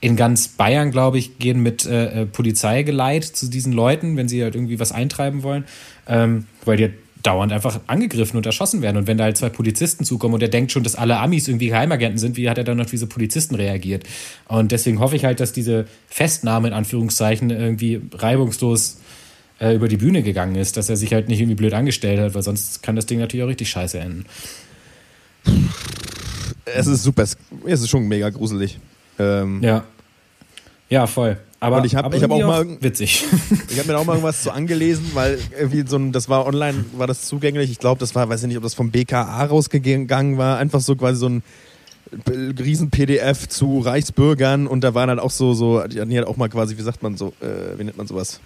[0.00, 4.42] in ganz Bayern, glaube ich, gehen mit äh, äh, Polizeigeleit zu diesen Leuten, wenn sie
[4.42, 5.64] halt irgendwie was eintreiben wollen,
[6.06, 6.90] ähm, weil die
[7.22, 8.96] dauernd einfach angegriffen und erschossen werden.
[8.96, 11.66] Und wenn da halt zwei Polizisten zukommen und er denkt schon, dass alle Amis irgendwie
[11.66, 14.04] Geheimagenten sind, wie hat er dann auf diese Polizisten reagiert?
[14.46, 19.00] Und deswegen hoffe ich halt, dass diese Festnahme in Anführungszeichen irgendwie reibungslos
[19.58, 22.34] äh, über die Bühne gegangen ist, dass er sich halt nicht irgendwie blöd angestellt hat,
[22.34, 24.24] weil sonst kann das Ding natürlich auch richtig scheiße enden.
[26.64, 28.78] Es ist super, es ist schon mega gruselig.
[29.18, 29.84] Ähm, Ja.
[30.90, 31.36] Ja, voll.
[31.60, 33.24] Aber, Und ich hab- aber ich hab auch mal- witzig.
[33.70, 36.84] Ich habe mir auch mal irgendwas zu angelesen, weil irgendwie so ein, das war online,
[36.96, 37.70] war das zugänglich.
[37.70, 40.56] Ich glaube, das war, weiß ich nicht, ob das vom BKA rausgegangen war.
[40.58, 41.42] Einfach so quasi so ein
[42.58, 46.38] riesen PDF zu Reichsbürgern und da waren halt auch so, so, die hatten halt auch
[46.38, 48.40] mal quasi, wie sagt man so, äh, wie nennt man sowas?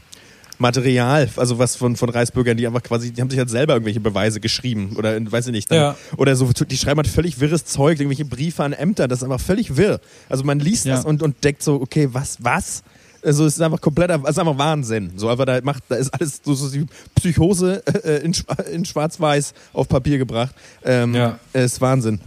[0.59, 4.01] Material, also was von, von Reichsbürgern, die einfach quasi, die haben sich halt selber irgendwelche
[4.01, 5.71] Beweise geschrieben oder in- weiß ich nicht.
[5.71, 5.97] Dann, Ja.
[6.17, 9.41] Oder so, die schreiben halt völlig wirres Zeug, irgendwelche Briefe an Ämter, das ist einfach
[9.41, 10.01] völlig wirr.
[10.29, 10.97] Also man liest Ja.
[10.97, 12.83] das und, und denkt so, okay, was, was?
[13.25, 15.13] Also es ist einfach kompletter, es ist einfach Wahnsinn.
[15.17, 18.85] So, aber da macht, da ist alles so, so die Psychose äh, in, Schwa- in
[18.85, 20.55] Schwarz-Weiß auf Papier gebracht.
[20.85, 21.39] Ähm, Ja.
[21.53, 22.21] Ist Wahnsinn.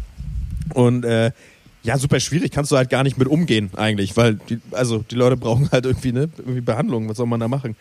[0.73, 1.31] Und äh,
[1.83, 5.15] ja, super schwierig, kannst du halt gar nicht mit umgehen eigentlich, weil die, also die
[5.15, 7.07] Leute brauchen halt irgendwie, ne, irgendwie Behandlung.
[7.09, 7.75] Was soll man da machen?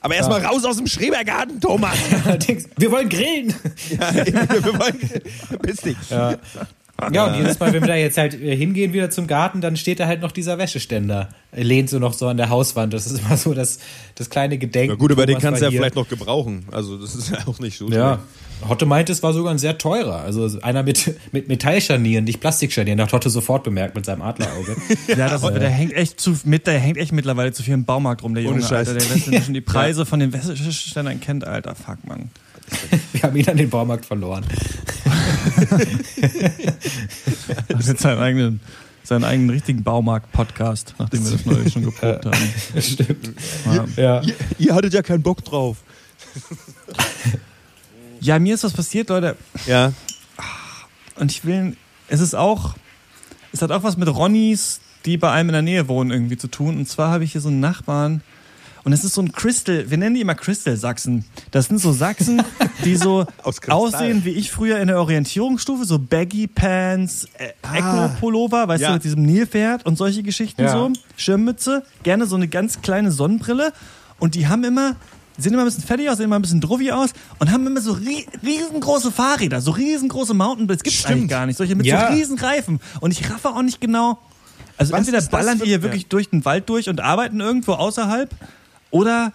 [0.00, 1.98] Aber erstmal raus aus dem Schrebergarten, Thomas!
[2.76, 3.54] Wir wollen grillen.
[3.90, 5.00] ja, wir wollen,
[5.62, 5.96] piss dich.
[6.10, 6.36] Ja.
[7.12, 9.76] Ja, und jedes Mal, wenn wir da jetzt halt äh, hingehen wieder zum Garten, dann
[9.76, 11.28] steht da halt noch dieser Wäscheständer.
[11.52, 12.92] Er lehnt so noch so an der Hauswand.
[12.92, 13.78] Das ist immer so das,
[14.16, 14.90] das kleine Gedenken.
[14.90, 15.78] Ja, gut, aber den kannst du ja hier.
[15.78, 16.64] vielleicht noch gebrauchen.
[16.72, 17.88] Also das ist ja auch nicht so.
[17.88, 18.18] Ja.
[18.68, 20.22] Hotte meinte, es war sogar ein sehr teurer.
[20.22, 23.00] Also einer mit, mit Metallscharnieren, nicht Plastikscharnieren.
[23.00, 24.76] Hat Hotte sofort bemerkt mit seinem Adlerauge.
[25.16, 28.22] Ja, das, der hängt echt zu mit, der hängt echt mittlerweile zu viel im Baumarkt
[28.22, 28.62] rum, der Junge.
[28.64, 28.84] Alter.
[28.84, 31.74] Der lässt inzwischen die Preise von den Wäscheständern kennt, Alter.
[31.74, 32.30] Fuck, Mann.
[33.12, 34.44] Wir haben ihn an den Baumarkt verloren.
[37.74, 38.60] Hat jetzt seinen eigenen,
[39.02, 42.52] seinen eigenen richtigen Baumarkt-Podcast, nachdem wir das neulich schon geprobt haben.
[42.80, 43.32] Stimmt.
[43.66, 43.86] Ja.
[43.96, 44.22] Ja.
[44.22, 45.78] Ihr, ihr hattet ja keinen Bock drauf.
[48.20, 49.36] ja, mir ist was passiert, Leute.
[49.66, 49.92] Ja.
[51.16, 51.76] Und ich will,
[52.08, 52.74] es ist auch,
[53.52, 56.48] es hat auch was mit Ronnys, die bei einem in der Nähe wohnen, irgendwie zu
[56.48, 56.76] tun.
[56.76, 58.22] Und zwar habe ich hier so einen Nachbarn.
[58.88, 61.22] Und es ist so ein Crystal, wir nennen die immer Crystal-Sachsen.
[61.50, 62.42] Das sind so Sachsen,
[62.86, 68.66] die so Aus aussehen wie ich früher in der Orientierungsstufe, so Baggy Pants, äh, Echo-Pullover,
[68.66, 68.88] weißt Ja.
[68.88, 70.72] du, mit diesem Nilpferd und solche Geschichten Ja.
[70.72, 70.90] so.
[71.18, 73.74] Schirmmütze, gerne so eine ganz kleine Sonnenbrille.
[74.18, 74.96] Und die haben immer,
[75.36, 77.82] sehen immer ein bisschen fertig aus, sehen immer ein bisschen druffi aus und haben immer
[77.82, 80.82] so rie riesengroße Fahrräder, so riesengroße Mountainbikes.
[80.82, 81.12] Gibt's Stimmt.
[81.14, 81.58] eigentlich gar nicht.
[81.58, 82.08] Solche mit Ja.
[82.08, 82.80] so riesen Reifen.
[83.00, 84.16] Und ich raffe auch nicht genau.
[84.78, 88.30] Also Was entweder ballern die hier wirklich durch den Wald durch und arbeiten irgendwo außerhalb
[88.90, 89.32] oder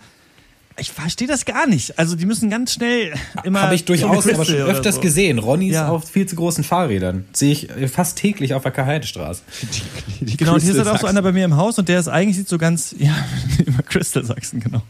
[0.78, 2.00] ich verstehe das gar nicht.
[2.00, 3.13] Also die müssen ganz schnell
[3.44, 3.62] immer.
[3.62, 5.02] Habe ich durchaus aber schon öfters so.
[5.02, 5.38] gesehen.
[5.38, 5.89] Ronnys Ja.
[5.89, 7.26] auf viel zu großen Fahrrädern.
[7.32, 9.44] Sehe ich äh, fast täglich auf der Karl-Heide-Straße.
[10.22, 12.08] Genau, und hier ist halt auch so einer bei mir im Haus und der ist
[12.08, 13.13] eigentlich sieht so ganz, ja,
[13.66, 14.82] immer Crystal Sachsen, genau.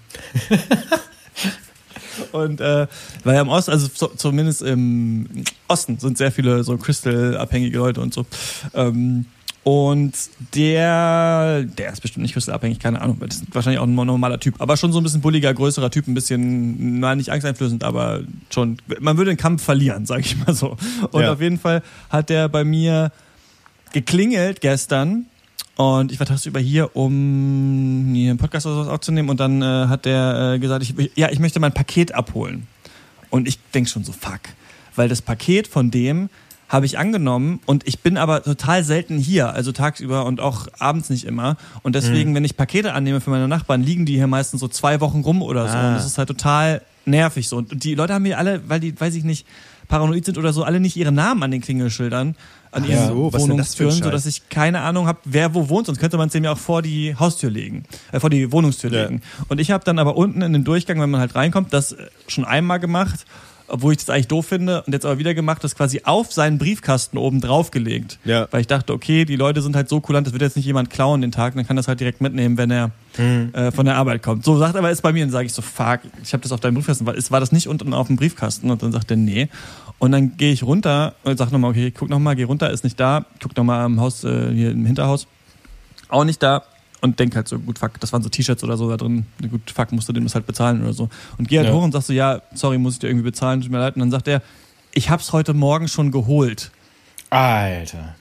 [2.32, 2.88] und äh,
[3.23, 7.99] weil ja im Osten, also so, zumindest im Osten sind sehr viele so Crystal-abhängige Leute
[7.99, 8.26] und so.
[8.73, 9.26] Ähm,
[9.63, 10.12] und
[10.56, 14.56] der, der ist bestimmt nicht Crystal-abhängig, keine Ahnung, das ist wahrscheinlich auch ein normaler Typ,
[14.60, 18.78] aber schon so ein bisschen bulliger, größerer Typ, ein bisschen, na, nicht angsteinflößend, aber schon,
[18.99, 20.76] man würde den Kampf verlieren, sag ich mal so.
[21.12, 21.32] Und Ja.
[21.34, 23.12] auf jeden Fall hat der bei mir
[23.93, 25.28] geklingelt gestern
[25.76, 29.65] und ich war tagsüber hier, um hier einen Podcast oder sowas aufzunehmen und dann äh,
[29.88, 32.67] hat der äh, gesagt, ich, ja, ich möchte mein Paket abholen.
[33.30, 34.41] Und ich denk schon so, fuck.
[34.95, 36.30] Weil das Paket von dem
[36.69, 41.10] habe ich angenommen und ich bin aber total selten hier, also tagsüber und auch abends
[41.10, 41.58] nicht immer.
[41.84, 44.99] Und deswegen, wenn ich Pakete annehme für meine Nachbarn, liegen die hier meistens so zwei
[44.99, 45.78] Wochen rum oder so.
[45.78, 45.89] Ah.
[45.89, 47.58] Und das ist halt total nervig so.
[47.58, 49.45] Und die Leute haben mir alle, weil die, weiß ich nicht,
[49.88, 52.36] paranoid sind oder so, alle nicht ihre Namen an den Klingelschildern,
[52.71, 55.86] an ihren so, Wohnungstüren, sodass ich keine Ahnung habe, wer wo wohnt.
[55.86, 58.91] Sonst könnte man es dem ja auch vor die Haustür legen, äh, vor die Wohnungstür
[58.91, 59.04] Ja.
[59.04, 59.21] legen.
[59.49, 61.95] Und ich habe dann aber unten in den Durchgang, wenn man halt reinkommt, das
[62.28, 63.26] schon einmal gemacht,
[63.73, 66.57] obwohl ich das eigentlich doof finde und jetzt aber wieder gemacht, das quasi auf seinen
[66.59, 68.19] Briefkasten oben drauf gelegt.
[68.23, 68.47] Ja.
[68.51, 70.89] Weil ich dachte, okay, die Leute sind halt so kulant, das wird jetzt nicht jemand
[70.91, 74.21] klauen den Tag, dann kann das halt direkt mitnehmen, wenn er äh, von der Arbeit
[74.23, 74.45] kommt.
[74.45, 76.59] So sagt aber es bei mir, dann sage ich so, fuck, ich habe das auf
[76.59, 78.69] deinem Briefkasten, war, ist- war das nicht unten auf dem Briefkasten?
[78.71, 79.49] Und dann sagt er, nee.
[79.99, 82.99] Und dann gehe ich runter und sag nochmal, okay, guck nochmal, geh runter, ist nicht
[82.99, 85.27] da, guck nochmal am Haus, äh, hier im Hinterhaus,
[86.09, 86.63] auch nicht da.
[87.03, 89.25] Und denk halt so, gut, fuck, das waren so T-Shirts oder so da drin.
[89.51, 91.09] Gut, fuck, musst du dem das halt bezahlen oder so.
[91.37, 91.73] Und geh halt Ja.
[91.73, 93.95] hoch und sagst so, ja, sorry, muss ich dir irgendwie bezahlen, tut mir leid.
[93.95, 94.41] Und dann sagt er,
[94.93, 96.71] ich hab's heute Morgen schon geholt.
[97.29, 98.15] Alter.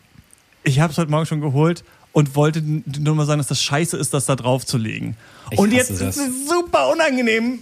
[0.64, 4.12] Ich hab's heute Morgen schon geholt und wollte nur mal sagen, dass das scheiße ist,
[4.14, 5.16] das da drauf zu legen.
[5.52, 6.16] Ich und hasse jetzt das.
[6.16, 7.60] ist es super unangenehm,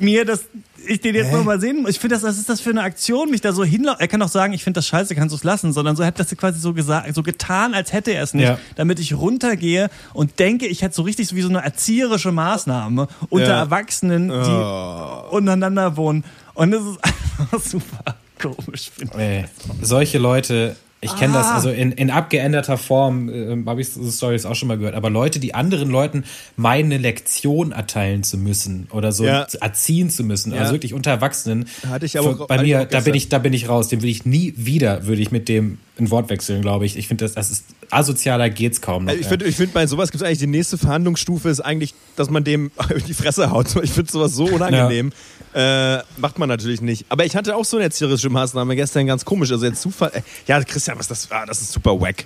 [0.00, 0.44] mir das,
[0.86, 1.90] ich den jetzt noch mal sehen muss.
[1.90, 4.00] Ich finde, das, was ist das für eine Aktion, mich da so hinlaufen?
[4.00, 6.18] Er kann doch sagen, ich finde das scheiße, kannst du es lassen, sondern so hat
[6.18, 8.58] das quasi so gesagt, so getan, als hätte er es nicht, Ja.
[8.76, 13.08] damit ich runtergehe und denke, ich hätte so richtig so wie so eine erzieherische Maßnahme
[13.28, 13.58] unter Ja.
[13.58, 15.24] Erwachsenen, die Oh.
[15.30, 16.24] untereinander wohnen.
[16.54, 16.98] Und das ist
[17.38, 19.20] einfach super komisch, finde ich.
[19.20, 19.44] Ey,
[19.82, 21.54] solche Leute, ich kenne das, Ah.
[21.54, 25.10] also in, in abgeänderter Form äh, habe ich so Stories auch schon mal gehört, aber
[25.10, 26.24] Leute, die anderen Leuten
[26.56, 29.46] meine Lektion erteilen zu müssen oder so Ja.
[29.60, 30.60] erziehen zu müssen, Ja.
[30.60, 31.66] also wirklich unter Erwachsenen.
[31.88, 33.88] Hatte ich aber Für- bei mir, da bin ich, da bin ich raus.
[33.88, 36.96] Den will ich nie wieder, würde ich mit dem ein Wort wechseln, glaube ich.
[36.96, 39.10] Ich finde, das, das ist asozialer geht's kaum noch.
[39.10, 39.30] Also ich ja.
[39.30, 42.44] finde, ich find, bei sowas gibt es eigentlich die nächste Verhandlungsstufe ist eigentlich, dass man
[42.44, 43.74] dem in die Fresse haut.
[43.82, 45.10] Ich finde sowas so unangenehm.
[45.54, 47.06] Äh, macht man natürlich nicht.
[47.08, 49.50] Aber ich hatte auch so eine erzieherische Maßnahme gestern ganz komisch.
[49.50, 50.10] Also jetzt Zufall.
[50.14, 51.30] Äh, ja, Christian, was ist das?
[51.30, 52.24] Ah, das ist super wack.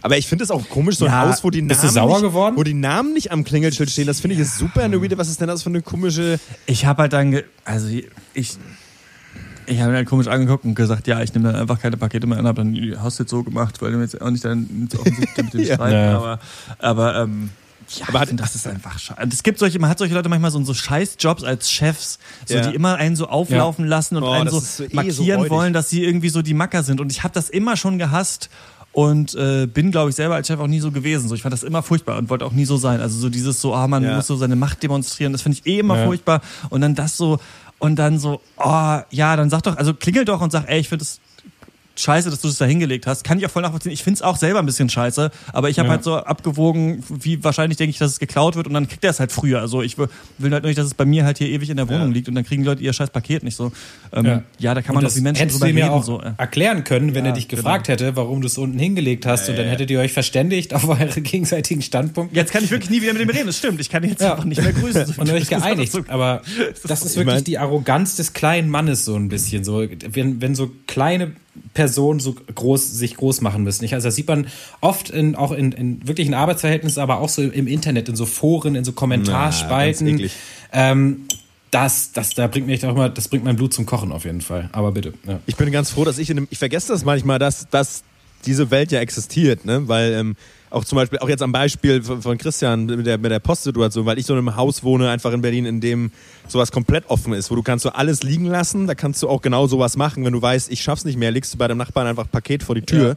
[0.00, 1.94] Aber ich finde es auch komisch, so ein Ja, Haus, wo die bist Namen du
[1.94, 2.56] sauer nicht, geworden?
[2.56, 5.18] wo die Namen nicht am Klingelschild stehen, das finde ich ist super eine weirde.
[5.18, 6.38] Was ist denn das für eine komische?
[6.66, 8.06] Ich habe halt dann, also ich,
[9.66, 12.26] ich habe ihn halt komisch angeguckt und gesagt, ja, ich nehme dann einfach keine Pakete
[12.28, 14.88] mehr an, habe dann die Haus jetzt so gemacht, weil du jetzt auch nicht dann
[14.96, 15.74] offensichtlich mit dem Ja.
[15.74, 16.16] Streiten, Ja.
[16.16, 16.38] aber,
[16.78, 17.50] aber ähm,
[17.96, 19.20] ja, Aber hat- das ist einfach scheiße.
[19.32, 22.66] Es gibt solche, man hat solche Leute manchmal so, so Scheißjobs als Chefs, so, Ja.
[22.66, 25.50] die immer einen so auflaufen lassen und Oh, einen so, so eh so markieren räudig.
[25.52, 27.00] wollen, dass sie irgendwie so die Macker sind.
[27.00, 28.50] Und ich habe das immer schon gehasst
[28.92, 31.28] und äh, bin, glaube ich, selber als Chef auch nie so gewesen.
[31.28, 33.00] So, ich fand das immer furchtbar und wollte auch nie so sein.
[33.00, 34.16] Also so dieses so, ah, man Ja.
[34.16, 36.04] muss so seine Macht demonstrieren, das finde ich eh immer Ja.
[36.06, 36.40] furchtbar.
[36.70, 37.38] Und dann das so,
[37.78, 40.88] und dann so, oh, ja, dann sag doch, also klingel doch und sag, ey, ich
[40.88, 41.20] finde das
[41.98, 43.24] scheiße, dass du das da hingelegt hast.
[43.24, 43.92] Kann ich auch voll nachvollziehen.
[43.92, 45.94] Ich finde es auch selber ein bisschen scheiße, aber ich habe Ja.
[45.94, 49.10] halt so abgewogen, wie wahrscheinlich denke ich, dass es geklaut wird und dann kriegt er
[49.10, 49.60] es halt früher.
[49.60, 50.08] Also ich will
[50.40, 52.14] halt nur nicht, dass es bei mir halt hier ewig in der Wohnung Ja.
[52.14, 53.72] liegt und dann kriegen die Leute ihr scheiß Paket nicht so.
[54.12, 54.74] Ähm, ja.
[54.74, 55.82] da kann man doch das wie Menschen drüber reden.
[55.88, 56.20] auch so.
[56.36, 57.62] erklären können, wenn Ja, er dich genau.
[57.62, 59.48] gefragt hätte, warum du es unten hingelegt hast.
[59.48, 62.36] und dann hättet ihr euch verständigt auf eure gegenseitigen Standpunkte.
[62.36, 63.80] Jetzt kann ich wirklich nie wieder mit dem reden, das stimmt.
[63.80, 64.32] Ich kann ihn jetzt Ja.
[64.32, 65.06] einfach nicht mehr grüßen.
[65.06, 65.92] So, und euch geeinigt.
[65.92, 66.42] so- Aber
[66.86, 69.64] das ist Ich wirklich mein- die Arroganz des kleinen Mannes so ein bisschen.
[69.64, 71.32] So, wenn, wenn so kleine
[71.74, 73.84] Personen so groß, sich groß machen müssen.
[73.84, 74.46] Ich, also das sieht man
[74.80, 78.74] oft in, auch in, in wirklichen Arbeitsverhältnissen, aber auch so im Internet, in so Foren,
[78.74, 80.16] in so Kommentarspalten.
[80.16, 80.28] Na,
[80.72, 81.24] ähm,
[81.70, 84.40] das, das, da bringt mich auch immer, das bringt mein Blut zum Kochen auf jeden
[84.40, 84.70] Fall.
[84.72, 85.12] Aber bitte.
[85.26, 85.40] Ja.
[85.46, 88.02] Ich bin ganz froh, dass ich in dem, ich vergesse das manchmal, dass, dass
[88.46, 89.88] diese Welt ja existiert, ne?
[89.88, 90.36] Weil ähm,
[90.70, 94.18] auch zum Beispiel, auch jetzt am Beispiel von, Christian mit der, mit der Postsituation, weil
[94.18, 96.10] ich so in einem Haus wohne, einfach in Berlin, in dem
[96.46, 99.42] sowas komplett offen ist, wo du kannst so alles liegen lassen, da kannst du auch
[99.42, 102.06] genau sowas machen, wenn du weißt, ich schaff's nicht mehr, legst du bei deinem Nachbarn
[102.06, 103.16] einfach ein Paket vor die Tür.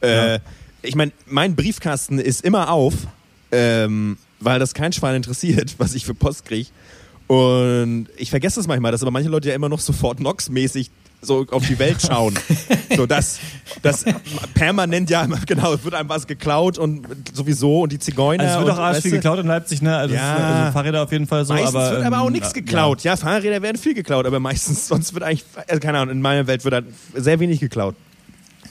[0.00, 0.38] Äh,
[0.82, 2.94] Ich meine, mein Briefkasten ist immer auf,
[3.50, 6.68] ähm, weil das kein Schwein interessiert, was ich für Post kriege.
[7.26, 10.90] Und ich vergesse das manchmal, dass aber manche Leute ja immer noch so Fort Knox-mäßig
[11.20, 12.34] so auf die Welt schauen.
[12.96, 13.38] so, das,
[13.82, 14.04] das
[14.54, 18.44] permanent, ja, genau, es wird einem was geklaut und sowieso und die Zigeuner.
[18.44, 19.96] Also es wird auch arsch weißt viel geklaut in Leipzig, ne?
[19.96, 20.34] Also, Ja.
[20.34, 21.54] ist, also Fahrräder auf jeden Fall so.
[21.54, 22.60] Meistens aber, wird aber auch ähm, nichts ja.
[22.60, 23.02] geklaut.
[23.02, 23.16] Ja.
[23.16, 26.64] Fahrräder werden viel geklaut, aber meistens, sonst wird eigentlich, also keine Ahnung, in meiner Welt
[26.64, 27.94] wird halt sehr wenig geklaut.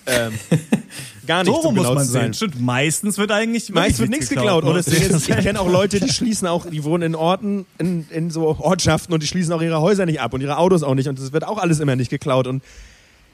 [0.08, 0.34] Ähm,
[1.28, 2.22] gar So nichts, rum um muss genau man sein.
[2.22, 2.34] sehen.
[2.34, 4.64] Stimmt, meistens wird eigentlich Meist wird nichts geklaut.
[4.64, 4.78] Und ne?
[4.78, 8.08] das Ding ist, ich kenne auch Leute, die schließen auch, die wohnen in Orten, in,
[8.10, 10.96] in so Ortschaften und die schließen auch ihre Häuser nicht ab und ihre Autos auch
[10.96, 11.08] nicht.
[11.08, 12.48] Und das wird auch alles immer nicht geklaut.
[12.48, 12.64] Und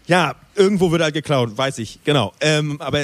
[0.08, 2.34] ja, irgendwo wird halt geklaut, weiß ich, genau.
[2.42, 3.02] Ähm, aber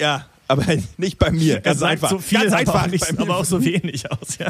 [0.00, 0.64] ja, aber
[0.98, 1.54] nicht bei mir.
[1.56, 2.10] Er Ganz sagt einfach.
[2.10, 2.82] so viel, Ganz aber einfach.
[2.82, 3.20] auch, nicht, bei mir.
[3.22, 4.38] aber auch so wenig aus.
[4.38, 4.48] Ja.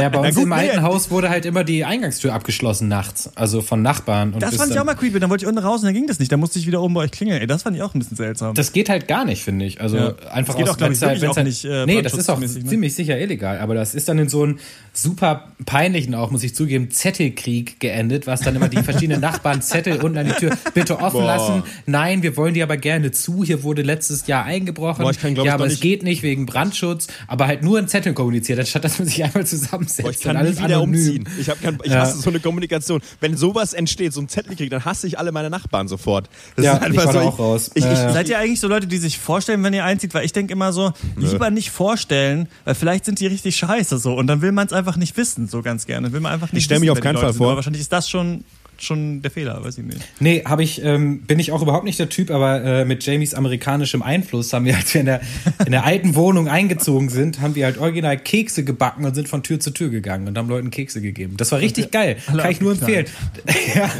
[0.00, 2.88] Ja, bei uns gut, im nee, alten die- Haus wurde halt immer die Eingangstür abgeschlossen
[2.88, 3.30] nachts.
[3.34, 4.32] Also von Nachbarn.
[4.34, 5.18] Und Das fand ich dann- auch mal creepy.
[5.20, 6.30] Dann wollte ich unten raus und dann ging das nicht.
[6.30, 7.40] Da musste ich wieder oben bei euch klingeln.
[7.40, 8.54] Ey, das fand ich auch ein bisschen seltsam.
[8.54, 9.80] Das geht halt gar nicht, finde ich.
[9.80, 10.14] Also Ja.
[10.30, 12.14] einfach Das geht aus auch, wenn's halt- wirklich wenn's auch halt- nicht, äh, Nee, das
[12.14, 12.46] ist auch ne?
[12.48, 13.58] ziemlich sicher illegal.
[13.58, 14.58] Aber das ist dann in so einem
[14.92, 20.00] super peinlichen auch, muss ich zugeben, Zettelkrieg geendet, was dann immer die verschiedenen Nachbarn Zettel
[20.02, 21.26] unten an die Tür bitte offen Boah.
[21.26, 21.62] lassen.
[21.86, 23.44] Nein, wir wollen die aber gerne zu.
[23.44, 24.97] Hier wurde letztes Jahr eingebrochen.
[25.04, 27.78] Boah, ich kann, ja, ich, aber es nicht- geht nicht wegen Brandschutz, aber halt nur
[27.78, 30.02] in Zetteln kommuniziert, anstatt dass man sich einmal zusammensetzt.
[30.02, 30.94] Boah, ich kann und alles nie wieder anonym.
[30.94, 31.28] umziehen.
[31.40, 32.00] Ich, hab kein, ich Ja.
[32.00, 33.00] hasse so eine Kommunikation.
[33.20, 36.28] Wenn sowas entsteht, so ein Zettelkrieg, dann hasse ich alle meine Nachbarn sofort.
[36.56, 37.70] Das Ja, ist einfach ich so, auch raus.
[37.74, 38.12] Ich, ich, Ja.
[38.12, 40.14] Seid ihr eigentlich so Leute, die sich vorstellen, wenn ihr einzieht?
[40.14, 44.14] Weil ich denke immer so, lieber nicht vorstellen, weil vielleicht sind die richtig scheiße so
[44.14, 46.12] und dann will man es einfach nicht wissen, so ganz gerne.
[46.12, 47.48] Will man einfach nicht Ich stell mich wissen, auf keinen Fall vor.
[47.48, 48.44] Aber wahrscheinlich ist das schon,
[48.78, 50.00] schon der Fehler, weiß ich nicht.
[50.20, 53.34] Nee, habe ich, ähm, bin ich auch überhaupt nicht der Typ, aber äh, mit Jamies
[53.34, 55.20] amerikanischem Einfluss haben wir, als wir in der,
[55.64, 59.42] in der alten Wohnung eingezogen sind, haben wir halt original Kekse gebacken und sind von
[59.42, 61.36] Tür zu Tür gegangen und haben Leuten Kekse gegeben.
[61.36, 62.16] Das war richtig geil.
[62.26, 63.06] Kann ich nur empfehlen.
[63.74, 63.90] ja.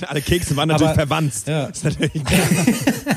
[0.08, 1.32] alle Kekse waren natürlich Aber- verwandt.
[1.46, 1.66] Ja.
[1.68, 3.16] Das ist natürlich Wir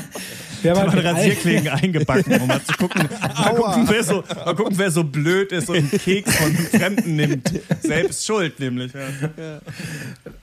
[0.64, 4.54] haben Man halt mit Rasierklingen eingebacken, um mal zu gucken, mal gucken, wer so, mal
[4.54, 7.52] gucken, wer so blöd ist und einen Keks von Fremden nimmt.
[7.80, 8.92] Selbst schuld nämlich.
[8.92, 9.60] Ja.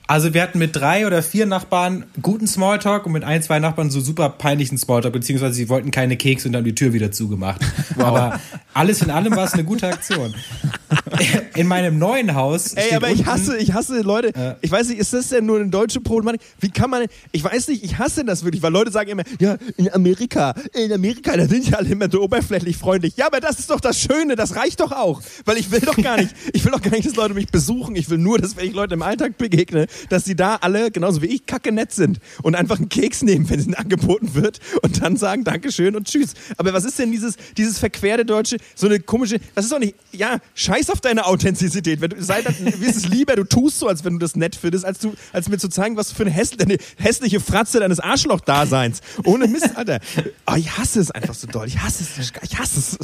[0.08, 3.90] Also wir hatten mit drei oder vier Nachbarn guten Smalltalk und mit ein, zwei Nachbarn
[3.90, 7.60] so super peinlichen Smalltalk, beziehungsweise sie wollten keine Kekse und haben die Tür wieder zugemacht.
[7.98, 8.38] Aber
[8.72, 10.34] alles in allem war es eine gute Aktion.
[11.54, 12.74] In meinem neuen Haus.
[12.74, 14.56] Ey, aber ich unten- hasse, ich hasse Leute.
[14.60, 16.40] Ich weiß nicht, ist das denn nur eine deutsche Problematik?
[16.60, 19.56] Wie kann man, ich weiß nicht, ich hasse das wirklich, weil Leute sagen immer, ja,
[19.76, 23.14] in Amerika, in Amerika, da sind ja alle immer so oberflächlich freundlich.
[23.16, 25.22] Ja, aber das ist doch das Schöne, das reicht doch auch.
[25.44, 27.96] Weil ich will doch gar nicht, ich will doch gar nicht, dass Leute mich besuchen.
[27.96, 31.22] Ich will nur, dass wenn ich Leute im Alltag begegne, dass sie da alle, genauso
[31.22, 34.60] wie ich, kacke nett sind und einfach einen Keks nehmen, wenn es ihnen angeboten wird
[34.82, 36.34] und dann sagen Dankeschön und Tschüss.
[36.56, 39.94] Aber was ist denn dieses, dieses verquerte Deutsche, so eine komische, das ist doch nicht,
[40.12, 42.00] ja, scheiß auf deine Authentizität.
[42.00, 44.36] Wenn du, sei dann, mir ist es lieber, du tust so, als wenn du das
[44.36, 47.80] nett findest, als, du, als mir zu zeigen, was für eine, häss, eine hässliche Fratze
[47.80, 49.00] deines Arschloch-Daseins.
[49.24, 50.00] Ohne Mist, Alter.
[50.46, 51.66] Oh, ich hasse es einfach so doll.
[51.66, 52.32] Ich hasse es.
[52.42, 52.98] Ich hasse es.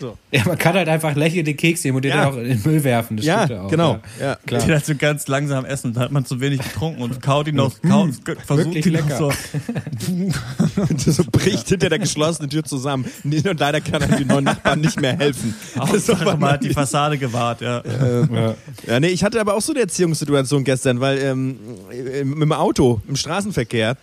[0.00, 0.18] So.
[0.32, 2.24] Ja, man kann halt einfach lächelnd den Keks nehmen und den Ja.
[2.24, 3.16] dann auch in den Müll werfen.
[3.16, 3.70] Das Ja, auch.
[3.70, 4.00] genau.
[4.20, 4.36] Ja.
[4.46, 4.62] Klar.
[4.64, 5.92] Die halt so ganz langsam essen.
[6.04, 8.10] Hat man zu wenig getrunken und kaut ihn noch, kaut,
[8.46, 9.16] versucht wirklich ihn noch lecker.
[9.18, 10.82] so.
[10.82, 13.04] Und so bricht hinter der geschlossenen Tür zusammen.
[13.24, 15.54] Und leider kann er die neuen Nachbarn nicht mehr helfen.
[15.78, 17.82] Hauptsache, man hat die Fassade gewahrt, ja.
[17.84, 18.54] Ja.
[18.86, 21.56] Ja, nee, ich hatte aber auch so eine Erziehungssituation gestern, weil ähm,
[21.90, 23.96] im- mit dem Auto, im Straßenverkehr,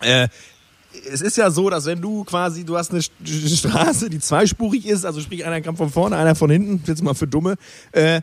[0.00, 0.28] äh,
[1.12, 4.86] es ist ja so, dass wenn du quasi, du hast eine St- Straße, die zweispurig
[4.86, 7.56] ist, also sprich einer kommt von vorne, einer von hinten, jetzt mal für Dumme,
[7.92, 8.20] äh,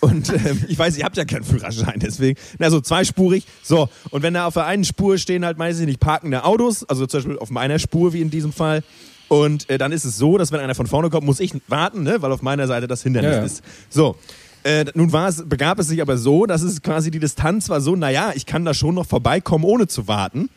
[0.00, 2.38] und ähm, ich weiß, ihr habt ja keinen Führerschein, deswegen.
[2.58, 3.46] Na, so zweispurig.
[3.62, 7.06] So, und wenn da auf der einen Spur stehen halt meistens nicht parkende Autos, also
[7.06, 8.82] zum Beispiel auf meiner Spur, wie in diesem Fall.
[9.28, 12.02] Und äh, dann ist es so, dass wenn einer von vorne kommt, muss ich warten,
[12.02, 12.20] ne?
[12.20, 13.44] weil auf meiner Seite das Hindernis Ja, ja.
[13.44, 13.62] ist.
[13.88, 14.16] So.
[14.62, 17.80] Äh, nun war es, begab es sich aber so, dass es quasi die Distanz war
[17.80, 20.50] so, naja, ich kann da schon noch vorbeikommen, ohne zu warten.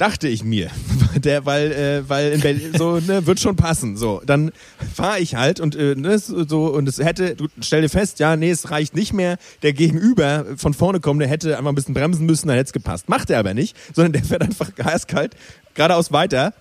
[0.00, 0.70] Dachte ich mir.
[1.16, 3.98] Der, weil, äh, weil in Berlin so, ne, wird schon passen.
[3.98, 4.50] So, dann
[4.94, 8.34] fahre ich halt und äh, ne, so, und es hätte, du stell dir fest, ja,
[8.34, 9.36] nee, es reicht nicht mehr.
[9.60, 12.72] Der Gegenüber von vorne kommt, der hätte einfach ein bisschen bremsen müssen, dann hätte es
[12.72, 13.10] gepasst.
[13.10, 15.36] Macht er aber nicht, sondern der fährt einfach eiskalt
[15.74, 16.54] geradeaus weiter.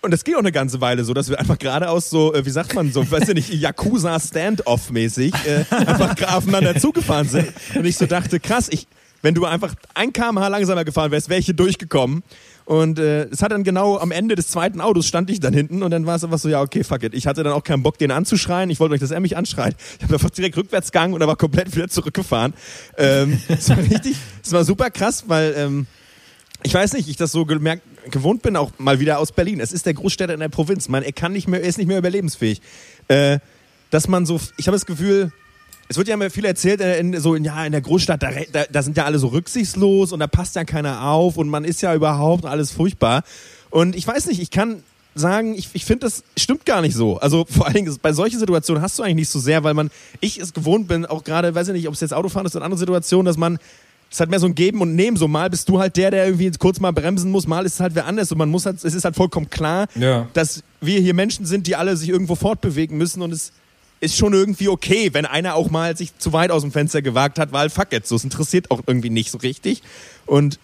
[0.00, 2.50] Und das ging auch eine ganze Weile so, dass wir einfach geradeaus so, äh, wie
[2.50, 7.52] sagt man so, weiß ich nicht, Yakuza Standoff-mäßig äh, einfach aufeinander zugefahren sind.
[7.74, 8.86] Und ich so dachte, krass, ich,
[9.22, 12.22] wenn du einfach ein kmh langsamer gefahren wärst, wäre ich hier durchgekommen.
[12.64, 15.82] Und äh, es hat dann genau am Ende des zweiten Autos stand ich dann hinten
[15.82, 17.14] und dann war es einfach so, ja, okay, fuck it.
[17.14, 18.70] Ich hatte dann auch keinen Bock, den anzuschreien.
[18.70, 19.76] Ich wollte nicht, dass er mich anschreit.
[19.98, 22.54] Ich habe einfach direkt rückwärts gegangen und er war komplett wieder zurückgefahren.
[22.98, 25.86] Ähm, es war richtig, es war super krass, weil ähm,
[26.62, 29.60] ich weiß nicht, ich das so gemerkt, gewohnt bin, auch mal wieder aus Berlin.
[29.60, 30.88] Es ist der Großstädter in der Provinz.
[30.88, 32.60] Man, er kann nicht mehr, er ist nicht mehr überlebensfähig.
[33.08, 33.38] Äh,
[33.90, 35.32] dass man so, ich habe das Gefühl,
[35.92, 38.30] es wird ja immer viel erzählt, äh, in, so in, ja, in der Großstadt, da,
[38.50, 41.64] da, da sind ja alle so rücksichtslos und da passt ja keiner auf und man
[41.64, 43.22] ist ja überhaupt alles furchtbar.
[43.70, 44.82] Und ich weiß nicht, ich kann
[45.14, 47.18] sagen, ich, ich finde, das stimmt gar nicht so.
[47.18, 49.90] Also vor allen Dingen, bei solchen Situationen hast du eigentlich nicht so sehr, weil man,
[50.20, 52.64] ich es gewohnt bin, auch gerade, weiß ich nicht, ob es jetzt Autofahren ist oder
[52.64, 53.58] andere Situationen, dass man,
[54.10, 55.16] es hat mehr so ein Geben und Nehmen.
[55.18, 57.80] So mal bist du halt der, der irgendwie kurz mal bremsen muss, mal ist es
[57.80, 58.32] halt wer anders.
[58.32, 60.28] Und man muss halt, es ist halt vollkommen klar, Ja.
[60.32, 63.52] dass wir hier Menschen sind, die alle sich irgendwo fortbewegen müssen und es
[64.02, 67.38] ist schon irgendwie okay, wenn einer auch mal sich zu weit aus dem Fenster gewagt
[67.38, 69.82] hat, weil fuck it, so es interessiert auch irgendwie nicht so richtig.
[70.26, 70.58] Und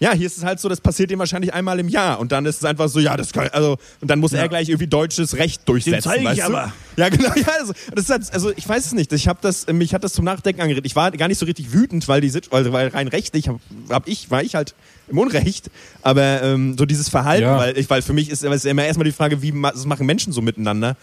[0.00, 2.46] ja, hier ist es halt so, das passiert ihm wahrscheinlich einmal im Jahr und dann
[2.46, 5.36] ist es einfach so, ja, das kann, also und dann muss er gleich irgendwie deutsches
[5.38, 6.12] Recht durchsetzen.
[6.18, 6.44] ich weißt du?
[6.44, 6.72] aber.
[6.96, 9.66] Ja, genau, ja, also, das ist halt, also ich weiß es nicht, ich habe das,
[9.66, 10.86] mich hat das zum Nachdenken angeregt.
[10.86, 13.58] Ich war gar nicht so richtig wütend, weil die, Sit- weil, weil rein rechtlich hab,
[13.90, 14.74] hab ich, war ich halt
[15.08, 15.68] im Unrecht,
[16.02, 17.56] aber ähm, so dieses Verhalten, Ja.
[17.58, 20.32] weil ich, weil für mich ist, ist immer erstmal die Frage, wie ma- machen Menschen
[20.32, 20.96] so miteinander.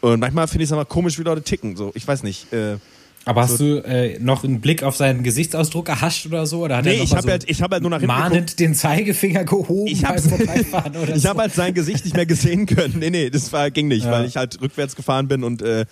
[0.00, 1.76] Und manchmal finde ich es aber komisch, wie Leute ticken.
[1.76, 2.52] So, ich weiß nicht.
[2.52, 2.76] Äh,
[3.24, 6.62] Aber hast du äh, noch einen Blick auf seinen Gesichtsausdruck erhascht oder so?
[6.64, 8.14] Oder hat nee, er noch ich habe so halt, ich hab halt nur nach hinten
[8.14, 8.30] geguckt.
[8.32, 11.28] mahnend den Zeigefinger gehoben Ich hab- beim Vorbeifahren oder Ich so?
[11.30, 12.98] habe halt sein Gesicht nicht mehr gesehen können.
[12.98, 14.12] Nee, nee, das war, ging nicht, Ja.
[14.12, 15.86] weil ich halt rückwärts gefahren bin und äh,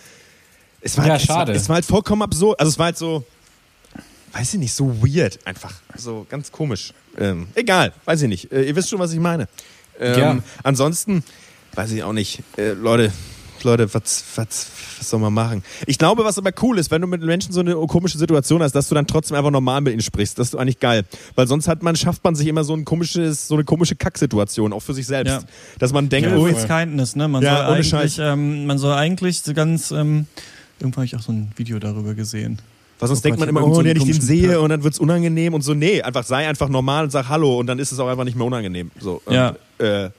[0.81, 1.53] es war Ja, halt, es schade.
[1.53, 2.61] War, es war halt vollkommen absurd.
[2.61, 3.25] Also es war halt so,
[4.33, 5.73] weiß ich nicht, so weird einfach.
[5.97, 6.93] So ganz komisch.
[7.19, 8.53] Ähm, egal, weiß ich nicht.
[8.53, 9.49] Äh, ihr wisst schon, was ich meine.
[9.99, 10.39] Ähm, Ja.
[10.63, 11.25] Ansonsten,
[11.75, 12.43] weiß ich auch nicht.
[12.59, 13.13] Äh, Leute,
[13.65, 14.67] Leute, was, was,
[14.99, 15.63] was soll man machen?
[15.87, 18.73] Ich glaube, was aber cool ist, wenn du mit Menschen so eine komische Situation hast,
[18.73, 20.39] dass du dann trotzdem einfach normal mit ihnen sprichst.
[20.39, 21.05] Das ist eigentlich geil.
[21.35, 24.73] Weil sonst hat man, schafft man sich immer so ein komisches, so eine komische Kacksituation,
[24.73, 25.33] auch für sich selbst.
[25.33, 25.41] Ja.
[25.79, 27.27] Dass man denkt, Ja, oh, with kindness, ne?
[27.29, 28.19] Man Ja, soll ohne eigentlich, Scheiß.
[28.21, 30.27] ähm, man soll eigentlich so ganz, ähm,
[30.79, 32.59] irgendwo habe ich auch so ein Video darüber gesehen.
[33.01, 35.01] Weil sonst Oh denkt Gott, man immer, oh, wenn ich den sehe und dann wird's
[35.01, 35.75] unangenehm und so.
[35.75, 38.37] Nee, einfach sei einfach normal und sag Hallo und dann ist es auch einfach nicht
[38.37, 38.91] mehr unangenehm.
[39.01, 39.57] So, und, Ja.
[39.79, 40.11] Äh,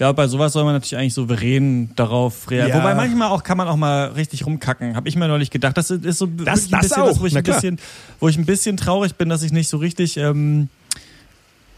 [0.00, 2.78] Ja, bei sowas soll man natürlich eigentlich souverän darauf reagieren.
[2.78, 2.82] Ja.
[2.82, 4.96] Wobei manchmal auch kann man auch mal richtig rumkacken.
[4.96, 5.76] Habe ich mir neulich gedacht.
[5.76, 7.78] Das ist so wirklich Das- ein das bisschen auch, was, wo ich na ein bisschen,
[8.18, 10.68] wo ich ein bisschen traurig bin, dass ich nicht so richtig ähm,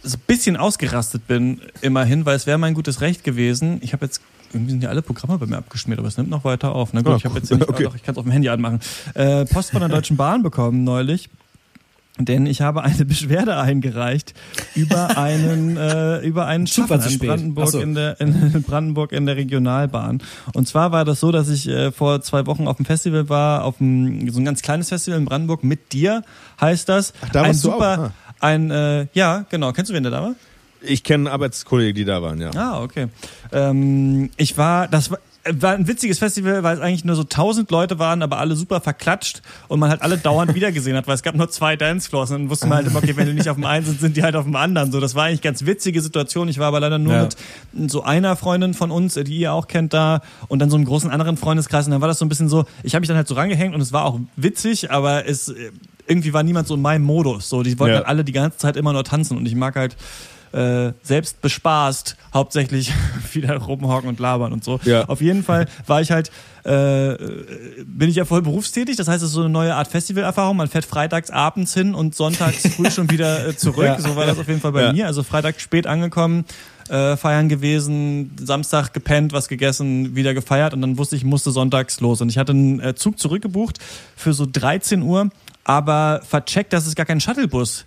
[0.04, 3.78] so ein bisschen ausgerastet bin, immerhin, weil es wäre mein gutes Recht gewesen.
[3.82, 4.20] Ich habe jetzt
[4.52, 6.92] irgendwie sind ja alle Programme bei mir abgeschmiert, aber es nimmt noch weiter auf.
[6.92, 7.84] Na gut, Ah, ich habe jetzt nicht, okay.
[7.84, 8.80] doch, ich kann es auf dem Handy anmachen.
[9.14, 11.28] Äh, Post von der Deutschen Bahn bekommen neulich.
[12.24, 14.34] Denn ich habe eine Beschwerde eingereicht
[14.74, 17.18] über einen äh, über einen zu in.
[17.18, 17.80] Brandenburg Ach so.
[17.80, 20.22] in der in Brandenburg in der Regionalbahn.
[20.54, 23.64] Und zwar war das so, dass ich äh, vor zwei Wochen auf dem Festival war,
[23.64, 26.22] auf einem, so ein ganz kleines Festival in Brandenburg mit dir
[26.60, 27.12] heißt das.
[27.32, 27.74] da ein warst du auch?
[27.74, 28.12] super, Ah.
[28.40, 29.72] ein äh, ja genau.
[29.72, 30.34] Kennst du wen der da war?
[30.84, 32.50] ich kenne Arbeitskollegen, die da waren, ja.
[32.56, 33.06] Ah, okay.
[33.52, 35.18] Ähm, ich war, das war,
[35.50, 38.80] war ein witziges Festival, weil es eigentlich nur so tausend Leute waren, aber alle super
[38.80, 42.38] verklatscht und man halt alle dauernd wiedergesehen hat, weil es gab nur zwei Dancefloors und
[42.42, 44.22] dann wusste man halt immer, okay, wenn die nicht auf dem einen sind, sind die
[44.22, 44.92] halt auf dem anderen.
[44.92, 46.48] So, das war eigentlich ganz witzige Situation.
[46.48, 47.28] Ich war aber leider nur Ja.
[47.72, 50.84] mit so einer Freundin von uns, die ihr auch kennt, da und dann so einem
[50.84, 53.16] großen anderen Freundeskreis und dann war das so ein bisschen so, ich habe mich dann
[53.16, 55.70] halt so rangehängt und es war auch witzig, aber es äh,
[56.06, 57.48] irgendwie war niemand so in meinem Modus.
[57.48, 57.96] So, die wollten Ja.
[57.98, 59.96] halt alle die ganze Zeit immer nur tanzen und ich mag halt
[60.52, 62.92] äh, selbst bespaßt, hauptsächlich
[63.32, 64.80] wieder rumhocken und labern und so.
[64.84, 65.04] Ja.
[65.06, 66.30] Auf jeden Fall war ich halt,
[66.64, 67.16] äh,
[67.84, 68.96] bin ich ja voll berufstätig.
[68.96, 70.56] Das heißt, es ist so eine neue Art Festivalerfahrung.
[70.56, 73.84] Man fährt freitags abends hin und sonntags früh schon wieder äh, zurück.
[73.84, 73.98] Ja.
[74.00, 74.92] So war das auf jeden Fall bei Ja.
[74.92, 75.06] mir.
[75.06, 76.44] Also Freitag spät angekommen,
[76.88, 81.50] äh, feiern gewesen, Samstag gepennt, was gegessen, wieder gefeiert und dann wusste ich, ich musste
[81.50, 82.20] sonntags los.
[82.20, 83.78] Und ich hatte einen äh, Zug zurückgebucht
[84.16, 85.30] für so 13 Uhr,
[85.64, 87.84] aber vercheckt, dass es gar keinen Shuttlebus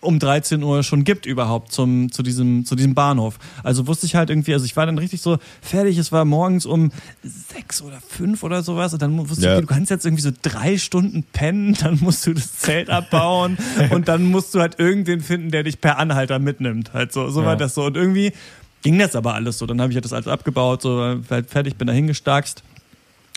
[0.00, 3.38] um 13 Uhr schon gibt überhaupt zum, zu, diesem, zu diesem Bahnhof.
[3.62, 6.66] Also wusste ich halt irgendwie, also ich war dann richtig so fertig, es war morgens
[6.66, 6.90] um
[7.22, 9.50] sechs oder fünf oder sowas und dann wusste Ja.
[9.52, 12.90] ich, okay, du kannst jetzt irgendwie so drei Stunden pennen, dann musst du das Zelt
[12.90, 13.56] abbauen
[13.90, 16.92] und dann musst du halt irgendwen finden, der dich per Anhalter mitnimmt.
[16.92, 17.56] Halt so, so war Ja.
[17.56, 17.84] das so.
[17.84, 18.32] Und irgendwie
[18.82, 19.66] ging das aber alles so.
[19.66, 22.62] Dann habe ich halt das alles abgebaut, so war halt fertig, bin da hingestarkst.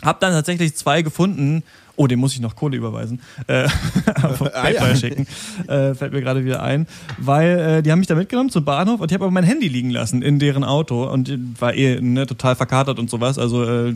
[0.03, 1.63] Hab dann tatsächlich zwei gefunden.
[1.97, 3.19] Oh, dem muss ich noch Kohle überweisen.
[3.47, 3.67] Äh,
[4.23, 4.95] auf Ah, ja.
[4.95, 5.27] Schicken.
[5.67, 6.87] Äh, fällt mir gerade wieder ein.
[7.17, 9.67] Weil äh, die haben mich da mitgenommen zum Bahnhof und ich habe aber mein Handy
[9.67, 13.37] liegen lassen in deren Auto und war eh ne, total verkatert und sowas.
[13.39, 13.95] Also, äh,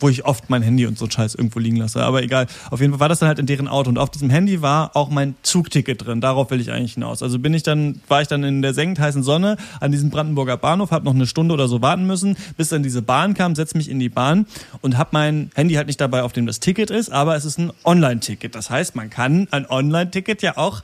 [0.00, 2.02] wo ich oft mein Handy und so Scheiß irgendwo liegen lasse.
[2.02, 2.46] Aber egal.
[2.70, 4.96] Auf jeden Fall war das dann halt in deren Auto und auf diesem Handy war
[4.96, 6.20] auch mein Zugticket drin.
[6.22, 7.22] Darauf will ich eigentlich hinaus.
[7.22, 10.56] Also bin ich dann, war ich dann in der sengend heißen Sonne an diesem Brandenburger
[10.56, 13.74] Bahnhof, habe noch eine Stunde oder so warten müssen, bis dann diese Bahn kam, setz
[13.74, 14.46] mich in die Bahn
[14.80, 17.58] und habe mein Handy halt nicht dabei, auf dem das Ticket ist, aber es ist
[17.58, 18.54] ein Online-Ticket.
[18.54, 20.82] Das heißt, man kann ein Online-Ticket ja auch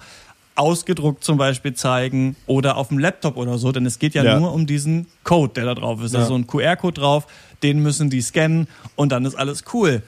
[0.55, 4.41] ausgedruckt zum Beispiel zeigen oder auf dem Laptop oder so, denn es geht ja, Ja.
[4.41, 6.15] nur um diesen Code, der da drauf ist.
[6.15, 7.27] Da ist so ein QR-Code drauf,
[7.63, 10.03] den müssen die scannen und dann ist alles cool.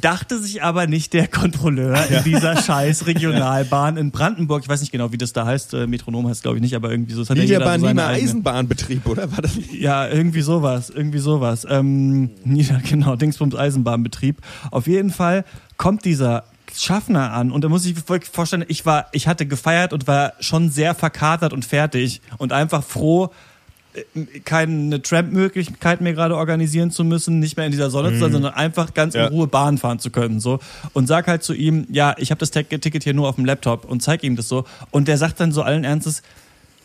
[0.00, 4.62] Dachte sich aber nicht der Kontrolleur in dieser scheiß Regionalbahn in Brandenburg.
[4.64, 5.74] Ich weiß nicht genau, wie das da heißt.
[5.74, 7.22] Äh, Metronom heißt glaube ich nicht, aber irgendwie so.
[7.22, 9.30] Ja Niederbahn, so eigene- Eisenbahnbetrieb, oder?
[9.30, 9.52] War das?
[9.70, 11.66] ja, irgendwie sowas, irgendwie sowas.
[11.70, 14.38] Ähm, Nieder, genau, Dingsbums Eisenbahnbetrieb.
[14.72, 15.44] Auf jeden Fall
[15.82, 20.06] kommt dieser Schaffner an und da muss ich vorstellen, ich war, ich hatte gefeiert und
[20.06, 23.30] war schon sehr verkatert und fertig und einfach froh,
[23.94, 28.30] äh, keine Tramp-Möglichkeit mehr gerade organisieren zu müssen, nicht mehr in dieser Sonne zu sein,
[28.32, 29.26] sondern einfach ganz Ja.
[29.26, 30.38] in Ruhe Bahn fahren zu können.
[30.38, 30.60] So.
[30.92, 33.44] Und sag halt zu ihm, ja, ich habe das Tick- Ticket hier nur auf dem
[33.44, 34.64] Laptop und zeig ihm das so.
[34.92, 36.22] Und der sagt dann so allen Ernstes,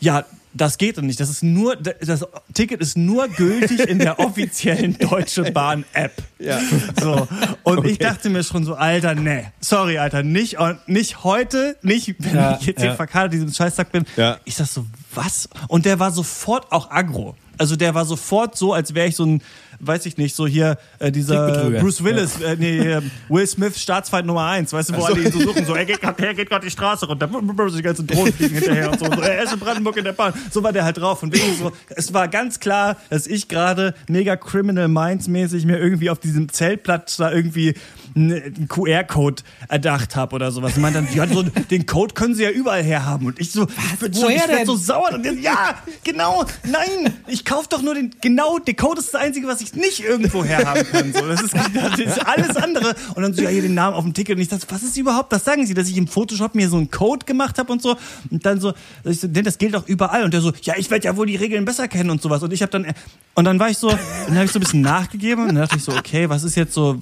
[0.00, 0.24] ja,
[0.54, 1.20] das geht doch nicht.
[1.20, 6.12] Das ist nur, das Ticket ist nur gültig in der offiziellen Deutsche Bahn App.
[6.38, 6.58] Ja.
[7.00, 7.28] So.
[7.62, 12.34] Und ich dachte mir schon so, Alter, nee, sorry, Alter, nicht, nicht heute, nicht, wenn
[12.34, 12.96] Ja, ich jetzt hier ja.
[12.96, 14.04] verkatert diesem Scheißtag bin.
[14.16, 14.38] Ja.
[14.44, 15.48] Ich sag so, was?
[15.68, 17.36] Und der war sofort auch aggro.
[17.58, 19.42] Also der war sofort so, als wäre ich so ein,
[19.80, 21.70] weiß ich nicht, so hier äh, dieser.
[21.80, 22.98] Bruce Willis, äh, nee,
[23.28, 26.00] Will Smith Staatsfeind Nummer eins, weißt du, wo alle ihn so suchen, so er geht
[26.00, 29.42] gerade geht grad die Straße runter, die ganzen Drohnen fliegen hinterher und so, so, er
[29.42, 30.32] ist in Brandenburg in der Bahn.
[30.50, 34.36] So war der halt drauf und so, es war ganz klar, dass ich gerade mega
[34.36, 37.74] Criminal Minds mäßig mir irgendwie auf diesem Zeltplatz da irgendwie
[38.18, 40.76] einen QR-Code erdacht habe oder sowas.
[40.76, 43.26] Und meinte dann, ja, so, den Code können sie ja überall herhaben.
[43.26, 45.12] Und ich so, ich werd so, ich werd so sauer.
[45.14, 49.20] Und der, ja, genau, nein, ich kauf doch nur den, genau, der Code ist das
[49.20, 51.12] Einzige, was ich nicht irgendwo herhaben kann.
[51.12, 52.94] So, das, ist, das ist alles andere.
[53.14, 54.36] Und dann so, ja, hier den Namen auf dem Ticket.
[54.36, 56.76] Und ich dachte, was ist überhaupt, das sagen sie, dass ich im Photoshop mir so
[56.76, 57.96] einen Code gemacht habe und so.
[58.30, 58.72] Und dann so,
[59.04, 60.24] ich so, das gilt auch überall.
[60.24, 62.42] Und der so, ja, ich werde ja wohl die Regeln besser kennen und sowas.
[62.42, 62.86] Und ich habe dann,
[63.34, 65.76] und dann war ich so, dann habe ich so ein bisschen nachgegeben und dann dachte
[65.76, 66.98] ich so, okay, was ist jetzt so,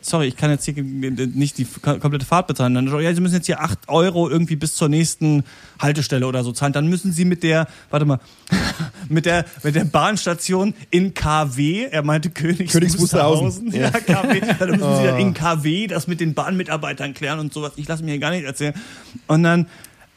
[0.00, 2.74] sorry, ich kann jetzt hier nicht die komplette Fahrt bezahlen.
[2.74, 5.44] Dann ja, sie müssen jetzt hier 8 Euro irgendwie bis zur nächsten
[5.78, 6.72] Haltestelle oder so zahlen.
[6.72, 8.20] Dann müssen sie mit der, warte mal,
[9.08, 13.66] mit der, mit der Bahnstation in KW, er meinte Königs Königs Wusterhausen.
[13.66, 13.72] Wusterhausen.
[13.72, 13.90] Ja,
[14.22, 14.40] KW.
[14.58, 17.72] Dann müssen sie dann in KW das mit den Bahnmitarbeitern klären und sowas.
[17.76, 18.74] Ich lasse mir hier gar nicht erzählen.
[19.26, 19.66] Und dann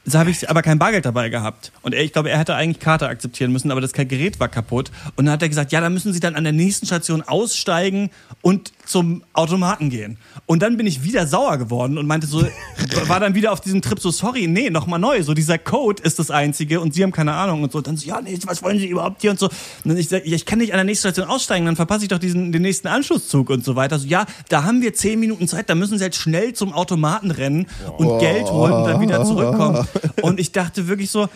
[0.03, 1.71] so habe ich aber kein Bargeld dabei gehabt.
[1.83, 4.89] Und er, ich glaube, er hätte eigentlich Karte akzeptieren müssen, aber das Gerät war kaputt.
[5.15, 8.09] Und dann hat er gesagt, ja, da müssen Sie dann an der nächsten Station aussteigen
[8.41, 10.17] und zum Automaten gehen.
[10.47, 12.43] Und dann bin ich wieder sauer geworden und meinte so,
[13.07, 15.21] war dann wieder auf diesem Trip so, sorry, nee, nochmal neu.
[15.21, 17.79] So dieser Code ist das Einzige und Sie haben keine Ahnung und so.
[17.81, 19.47] Dann so, ja, nee, was wollen Sie überhaupt hier und so.
[19.47, 22.05] Und dann ich sag, ja, ich kann nicht an der nächsten Station aussteigen, dann verpasse
[22.05, 23.99] ich doch diesen, den nächsten Anschlusszug und so weiter.
[23.99, 27.29] So, ja, da haben wir zehn Minuten Zeit, da müssen Sie halt schnell zum Automaten
[27.29, 29.87] rennen und Geld holen und dann wieder zurückkommen.
[30.21, 31.29] Und ich dachte wirklich so,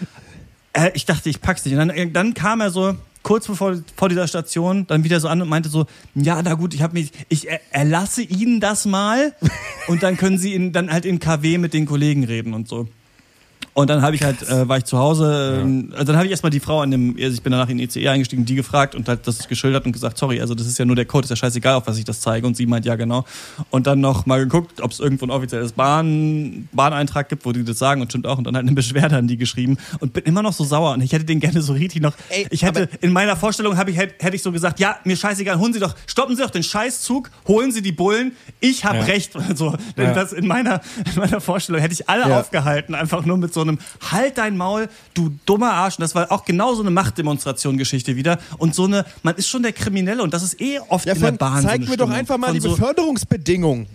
[0.74, 1.76] äh, ich dachte, ich pack's nicht.
[1.78, 5.42] Und dann, dann kam er so kurz bevor vor dieser Station dann wieder so an
[5.42, 9.34] und meinte so, ja, na gut, ich habe mich, ich er, erlasse Ihnen das mal
[9.88, 12.88] und dann können Sie in, dann halt in KW mit den Kollegen reden und so.
[13.78, 16.32] Und dann habe ich halt, äh, war ich zu Hause, ähm, also dann habe ich
[16.32, 18.96] erstmal die Frau an dem, also ich bin danach in den ECE eingestiegen, die gefragt
[18.96, 21.30] und halt das geschildert und gesagt, sorry, also das ist ja nur der Code, ist
[21.30, 22.48] ja scheißegal, auf was ich das zeige.
[22.48, 23.26] Und sie meint, ja genau.
[23.72, 27.66] Und dann noch mal geguckt, ob es irgendwo ein offizielles Bahn, Bahneintrag gibt, wo die
[27.66, 28.38] das sagen und stimmt auch.
[28.38, 31.02] Und dann halt eine Beschwerde an die geschrieben und bin immer noch so sauer und
[31.02, 33.98] ich hätte den gerne so richtig noch, Ey, ich hätte, in meiner Vorstellung habe ich,
[33.98, 36.64] hätte, hätte ich so gesagt, ja, mir scheißegal, holen Sie doch, stoppen Sie doch den
[36.64, 39.04] Scheißzug, holen Sie die Bullen, ich habe Ja.
[39.04, 39.34] recht.
[39.56, 40.14] So, denn Ja.
[40.14, 40.80] das in meiner,
[41.14, 42.40] in meiner Vorstellung hätte ich alle Ja.
[42.40, 43.80] aufgehalten, einfach nur mit so einem
[44.12, 45.98] Halt dein Maul, du dummer Arsch.
[45.98, 48.40] Und das war auch genau so eine Machtdemonstration-Geschichte wieder.
[48.58, 51.22] Und so eine, man ist schon der Kriminelle und das ist eh oft Ja, in
[51.22, 51.62] der Bahn.
[51.62, 53.88] so zeig eine mir doch einfach mal Von die so, Beförderungsbedingungen.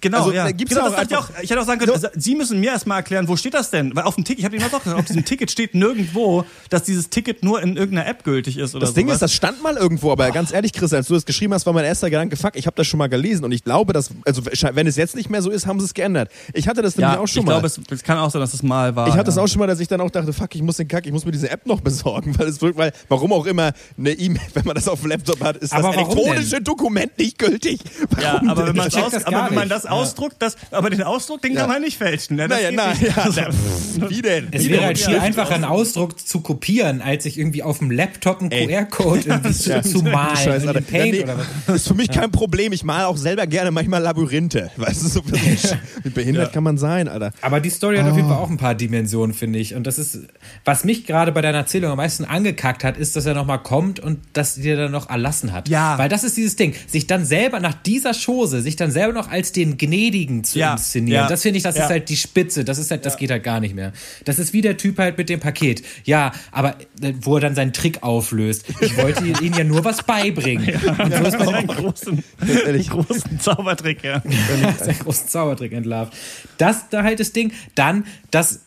[0.00, 0.44] Genau, Also, ja.
[0.44, 2.08] da gibt's genau, ja das auch ich, auch, ich hätte auch sagen können, So.
[2.14, 3.94] Sie müssen mir erstmal erklären, wo steht das denn?
[3.94, 6.82] Weil auf dem Ticket, ich habe Ihnen mal gesagt, auf diesem Ticket steht nirgendwo, dass
[6.84, 9.16] dieses Ticket nur in irgendeiner App gültig ist oder Das Ding sowas.
[9.16, 11.72] ist, das stand mal irgendwo, aber ganz ehrlich, Chris, als du das geschrieben hast, war
[11.72, 14.42] mein erster Gedanke, fuck, ich habe das schon mal gelesen und ich glaube, dass, also
[14.44, 16.30] wenn es jetzt nicht mehr so ist, haben sie es geändert.
[16.54, 17.52] Ich hatte das nämlich ja, auch schon ich mal.
[17.60, 19.08] glaube, es, es kann auch sein, dass es mal war.
[19.08, 19.42] ich hatte das ja.
[19.42, 21.24] auch schon mal, dass ich dann auch dachte, fuck, ich muss den Kack, ich muss
[21.24, 24.74] mir diese App noch besorgen, weil es weil, warum auch immer, eine E-Mail, wenn man
[24.74, 27.80] das auf dem Laptop hat, ist Aber das elektronische Dokument nicht gültig.
[28.20, 28.68] Ja, Warum aber denn?
[28.70, 31.60] wenn, man Ich das das ausdruckt, das, aber den Ausdruck, den Ja.
[31.60, 32.36] kann man nicht fälschen.
[32.36, 32.48] Ne?
[32.48, 33.16] Naja, geht nein, nicht.
[33.16, 33.28] ja,
[33.98, 34.48] da, wie denn?
[34.50, 37.90] Es Wie wäre halt viel einfacher, einen Ausdruck zu kopieren, als sich irgendwie auf dem
[37.90, 40.36] Laptop einen QR-Code irgendwie zu, zu malen.
[40.36, 40.80] Scheiße, in Alter.
[40.80, 41.46] Paint Ja, oder was.
[41.66, 42.72] Das ist für mich kein Problem.
[42.72, 44.70] Ich male auch selber gerne manchmal Labyrinthe.
[44.76, 45.22] Weißt du, so
[46.02, 47.32] wie behindert kann man sein, Alter.
[47.40, 49.74] Aber die Story hat auf jeden Fall auch ein paar Dimensionen, finde ich.
[49.74, 50.18] Und das ist,
[50.64, 54.00] was mich gerade bei deiner Erzählung am meisten angekackt hat, ist, dass er nochmal kommt
[54.00, 55.68] und dass dir dann noch erlassen hat.
[55.68, 55.98] Ja.
[55.98, 59.30] Weil das ist dieses Ding, sich dann selber nach dieser Chose, sich dann selber noch
[59.30, 61.22] als den Gnädigen zu Ja, inszenieren.
[61.24, 61.84] ja, Das finde ich, das ja.
[61.84, 62.64] ist halt die Spitze.
[62.64, 63.92] Das ist halt, das geht halt gar nicht mehr.
[64.24, 65.82] Das ist wie der Typ halt mit dem Paket.
[66.04, 68.64] Ja, aber äh, wo er dann seinen Trick auflöst.
[68.80, 70.68] Ich wollte ihnen ja nur was beibringen.
[70.98, 72.24] Und so ist bei einen großen,
[72.66, 74.22] einen großen Zaubertrick, ja.
[74.78, 76.12] seinen großen Zaubertrick entlarvt.
[76.58, 77.52] Das da halt das Ding.
[77.74, 78.60] Dann, dass,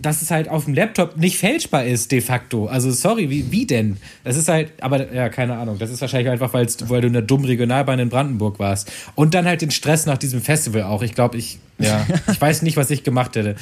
[0.00, 2.66] dass es halt auf dem Laptop nicht fälschbar ist, de facto.
[2.66, 3.96] Also, sorry, wie, wie denn?
[4.22, 5.78] Das ist halt, aber ja, keine Ahnung.
[5.78, 6.66] Das ist wahrscheinlich einfach, weil
[7.00, 8.90] du in der dummen Regionalbahn in Brandenburg warst.
[9.16, 11.02] Und dann halt den Stress nach diesem Festival auch.
[11.02, 13.56] Ich glaube, ich, ja, ich weiß nicht, was ich gemacht hätte.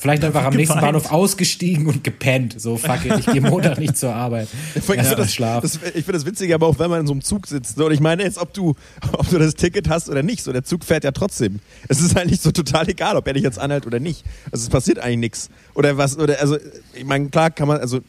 [0.00, 0.92] Vielleicht einfach am nächsten Geweint.
[0.94, 2.60] Bahnhof ausgestiegen und gepennt.
[2.60, 4.48] So, fuck it, ich gehe Montag nicht zur Arbeit.
[4.74, 7.12] Ich finde mal das, das, ich find das witzig, aber auch wenn man in so
[7.12, 7.76] einem Zug sitzt.
[7.76, 8.74] So, und ich meine jetzt, ob du,
[9.12, 10.42] ob du das Ticket hast oder nicht.
[10.42, 11.60] So, der Zug fährt ja trotzdem.
[11.88, 14.24] Es ist eigentlich so total egal, ob er dich jetzt anhält oder nicht.
[14.50, 15.48] Also es passiert eigentlich nichts.
[15.74, 16.56] Oder was, oder also,
[16.94, 18.00] ich meine, klar kann man, also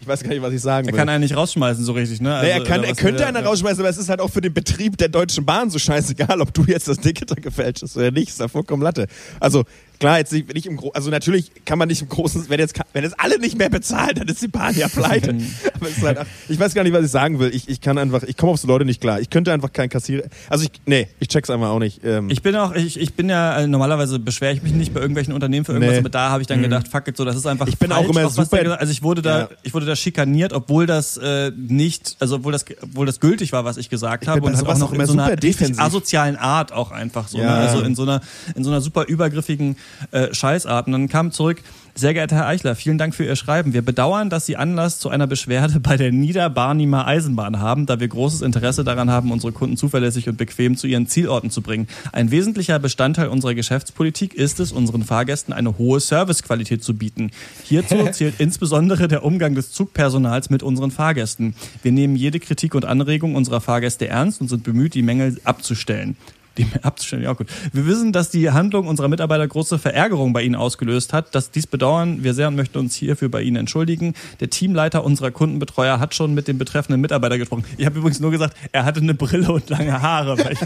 [0.00, 0.98] ich weiß gar nicht, was ich sagen Er will.
[0.98, 2.40] kann einen nicht rausschmeißen, so richtig, ne?
[2.42, 4.52] Nee, er, Also, kann, er könnte einen rausschmeißen, aber es ist halt auch für den
[4.52, 8.10] Betrieb der Deutschen Bahn so scheißegal, ob du jetzt das Ticket da gefälscht hast oder
[8.10, 8.30] nicht.
[8.30, 9.06] Ist ja vollkommen Latte.
[9.38, 9.64] Also
[10.02, 12.78] klar, jetzt nicht, nicht im Gro also natürlich kann man nicht im Großen, wenn jetzt,
[12.92, 15.30] wenn jetzt alle nicht mehr bezahlen, dann ist die Bahn ja pleite.
[15.74, 17.54] aber es ist halt, ich weiß gar nicht, was ich sagen will.
[17.54, 19.20] Ich, ich kann einfach, ich komme auf so Leute nicht klar.
[19.20, 22.00] Ich könnte einfach kein Kassierer, also ich, nee, ich check's einfach auch nicht.
[22.04, 25.00] Ähm, Ich bin auch, ich, ich bin ja, äh, normalerweise beschwere ich mich nicht bei
[25.00, 25.98] irgendwelchen Unternehmen für irgendwas, Nee.
[26.00, 27.96] aber da habe ich dann gedacht, fuck it, so, das ist einfach Ich bin auch
[28.04, 29.48] falsch, immer was der super- gesagt- Also ich wurde da, Ja.
[29.62, 33.64] ich wurde da schikaniert, obwohl das äh, nicht, also obwohl das, obwohl das gültig war,
[33.64, 35.36] was ich gesagt habe und halt auch noch auch in immer so einer
[35.78, 37.44] asozialen Art auch einfach so, Ja.
[37.44, 37.50] ne?
[37.68, 38.20] also in so einer,
[38.54, 39.76] in so einer super übergriffigen
[40.10, 40.86] äh, Scheißart.
[40.86, 41.62] Und dann kam zurück,
[41.94, 43.74] sehr geehrter Herr Eichler, vielen Dank für Ihr Schreiben.
[43.74, 48.08] Wir bedauern, dass Sie Anlass zu einer Beschwerde bei der Niederbarnimer Eisenbahn haben, da wir
[48.08, 51.88] großes Interesse daran haben, unsere Kunden zuverlässig und bequem zu ihren Zielorten zu bringen.
[52.12, 57.30] Ein wesentlicher Bestandteil unserer Geschäftspolitik ist es, unseren Fahrgästen eine hohe Servicequalität zu bieten.
[57.62, 61.54] Hierzu zählt insbesondere der Umgang des Zugpersonals mit unseren Fahrgästen.
[61.82, 66.16] Wir nehmen jede Kritik und Anregung unserer Fahrgäste ernst und sind bemüht, die Mängel abzustellen.
[66.58, 67.46] Die abzustellen, ja gut.
[67.72, 71.34] Wir wissen, dass die Handlung unserer Mitarbeiter große Verärgerung bei Ihnen ausgelöst hat.
[71.34, 74.14] Das, dies bedauern wir sehr und möchten uns hierfür bei Ihnen entschuldigen.
[74.40, 77.64] Der Teamleiter unserer Kundenbetreuer hat schon mit dem betreffenden Mitarbeiter gesprochen.
[77.78, 80.36] Ich habe übrigens nur gesagt, er hatte eine Brille und lange Haare.
[80.38, 80.60] Weil ich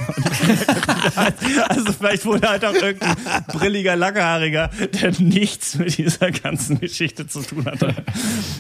[1.69, 3.17] also vielleicht wurde halt auch irgendein
[3.53, 4.71] brilliger, langhaariger,
[5.01, 7.95] der nichts mit dieser ganzen Geschichte zu tun hatte.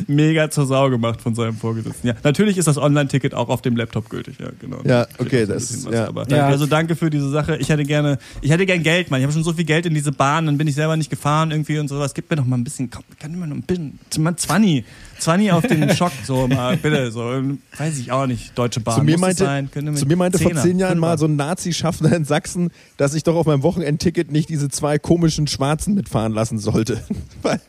[0.07, 2.07] Mega zur Sau gemacht von seinem Vorgesetzten.
[2.09, 4.37] Ja, natürlich ist das Online-Ticket auch auf dem Laptop gültig.
[4.39, 4.79] Ja, genau.
[4.85, 6.07] Ja, okay, das- was, ja.
[6.07, 6.47] Aber Ja.
[6.47, 7.57] Also danke für diese Sache.
[7.57, 9.21] Ich hätte gerne, ich hätte gern Geld, Mann.
[9.21, 11.51] Ich habe schon so viel Geld in diese Bahn, dann bin ich selber nicht gefahren
[11.51, 12.14] irgendwie und sowas.
[12.14, 14.85] Gib mir doch mal ein bisschen, komm, kann mal noch ein bisschen, mal 20,
[15.19, 17.43] 20 auf den Schock, so mal, bitte, so,
[17.77, 18.97] weiß ich auch nicht, Deutsche Bahn.
[18.97, 19.69] zu mir meinte, sein.
[19.95, 23.37] Zu mir meinte vor zehn Jahren mal so ein Nazi-Schaffner in Sachsen, dass ich doch
[23.37, 27.03] auf meinem Wochenendticket nicht diese zwei komischen Schwarzen mitfahren lassen sollte.
[27.43, 27.61] Weil,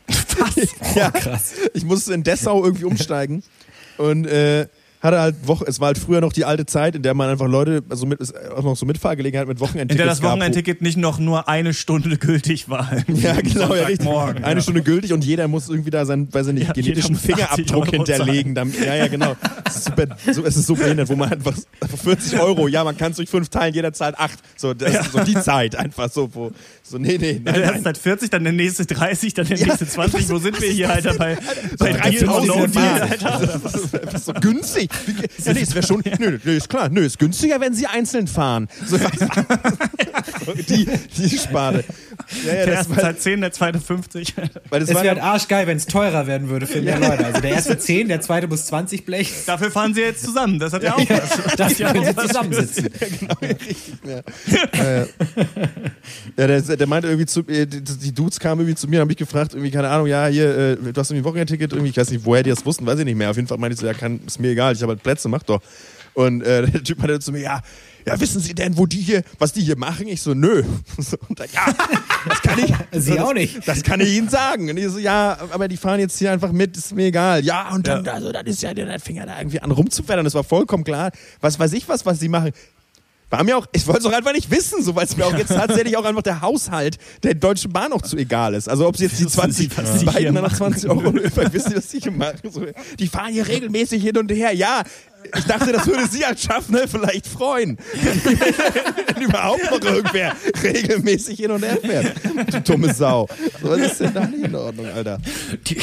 [0.94, 1.54] ja, krass.
[1.74, 3.42] Ich musste in Dessau irgendwie umsteigen
[3.96, 4.68] und äh,
[5.00, 7.46] hatte halt Woche, es war halt früher noch die alte Zeit, in der man einfach
[7.46, 8.20] Leute, also mit,
[8.56, 12.16] auch noch so Mitfahrgelegenheit mit in Wochenendtickets der das Wochenendticket nicht noch nur eine Stunde
[12.18, 12.88] gültig war.
[13.08, 14.06] Ja, genau, ja, richtig.
[14.06, 14.62] Sonntagmorgen, Eine ja.
[14.62, 17.50] Stunde gültig und jeder muss irgendwie da seinen, weiß ich nicht, Ja, genetischen jeder muss
[17.50, 18.54] 80 Fingerabdruck hinterlegen.
[18.54, 19.34] Damit, ja, ja, genau.
[19.64, 21.54] Es ist, super, so, es ist so behindert, wo man einfach
[22.02, 24.38] 40 Euro, ja, man kann es durch fünf teilen, jeder zahlt acht.
[24.56, 26.52] So, das ist so die Zeit einfach so, wo,
[26.88, 27.84] so, nee, nee, Der nein, erste nein.
[27.84, 30.28] Seit 40, dann der nächste 30, dann der Ja, nächste 20.
[30.30, 31.14] Wo sind wir hier, Alter?
[31.14, 31.36] Bei,
[31.78, 33.10] bei Deal or No Tausend Deal, Mark.
[33.10, 33.60] Alter.
[33.62, 34.90] Das ist, das ist so günstig.
[35.44, 38.26] Ja, nee, es wäre schon, nö, nö, ist klar, nö, ist günstiger, wenn sie einzeln
[38.26, 38.68] fahren.
[38.86, 40.86] So, so, die,
[41.16, 41.84] die Sparte.
[42.44, 44.34] Ja, ja, der erste war- zahlt 10, der zweite 50.
[44.70, 47.24] Weil das Es wäre halt arschgeil, wenn es teurer werden würde für mehr Leute.
[47.24, 49.32] Also der erste 10, der zweite muss 20 Blech.
[49.46, 50.58] Dafür fahren sie jetzt zusammen.
[50.58, 51.56] Das hat ja auch was.
[51.56, 52.88] Dafür können sie zusammensitzen.
[56.36, 59.08] Ja, der, der meinte irgendwie zu äh, die, die Dudes kamen irgendwie zu mir, haben
[59.08, 61.96] mich gefragt, irgendwie, keine Ahnung, ja, hier, äh, du hast irgendwie ein Wochenendticket, irgendwie, ich
[61.96, 63.30] weiß nicht, woher die das wussten, weiß ich nicht mehr.
[63.30, 65.28] Auf jeden Fall meinte ich so, ja, kann, ist mir egal, ich habe halt Plätze,
[65.28, 65.60] mach doch.
[66.14, 67.62] Und äh, der Typ meinte zu mir, ja,
[68.08, 70.08] ja, wissen Sie denn, wo die hier, was die hier machen?
[70.08, 70.64] Ich so, nö.
[70.98, 71.66] So, und dann, ja,
[72.28, 72.74] das kann ich.
[72.92, 73.68] Sie so, auch das, nicht.
[73.68, 74.68] Das kann ich Ihnen sagen.
[74.68, 77.44] Und ich so, ja, aber die fahren jetzt hier einfach mit, ist mir egal.
[77.44, 80.24] Ja, und dann, also, dann ist ja, dann fing er da irgendwie an rumzufällern.
[80.24, 81.12] Das war vollkommen klar.
[81.40, 82.52] Was weiß ich was, was sie machen.
[83.30, 85.36] War mir auch, ich wollte es auch einfach nicht wissen, so weil es mir auch
[85.36, 88.68] jetzt tatsächlich auch einfach der Haushalt der Deutschen Bahn auch zu egal ist.
[88.68, 90.56] Also ob sie jetzt die Wissen Sie, 20, was die beiden machen?
[90.56, 92.50] 20 Euro wissen was die hier machen?
[92.50, 92.64] So,
[92.98, 94.54] die fahren hier regelmäßig hin und her.
[94.54, 94.82] Ja,
[95.36, 97.76] ich dachte, das würde Sie als Schaffner vielleicht freuen.
[97.92, 102.14] Wenn überhaupt noch irgendwer regelmäßig hin und her fährt.
[102.52, 103.28] Du dumme Sau.
[103.60, 105.18] So, was ist denn da nicht in Ordnung, Alter?
[105.66, 105.76] Die,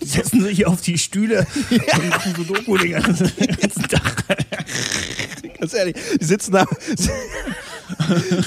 [0.00, 4.24] die setzen sich auf die Stühle und machen so Dopo-Dinger den ganzen Tag.
[5.62, 6.66] Ganz ehrlich, die sitzen da,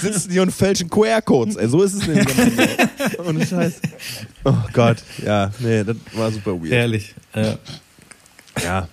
[0.02, 1.56] sitzen hier und fälschen QR-Codes.
[1.56, 2.28] Ey, so ist es nämlich.
[3.26, 3.76] Ohne Scheiß.
[4.44, 6.74] Oh Gott, ja, nee, das war super weird.
[6.74, 7.16] Ehrlich.
[7.34, 7.58] Ja.
[8.62, 8.90] Ja.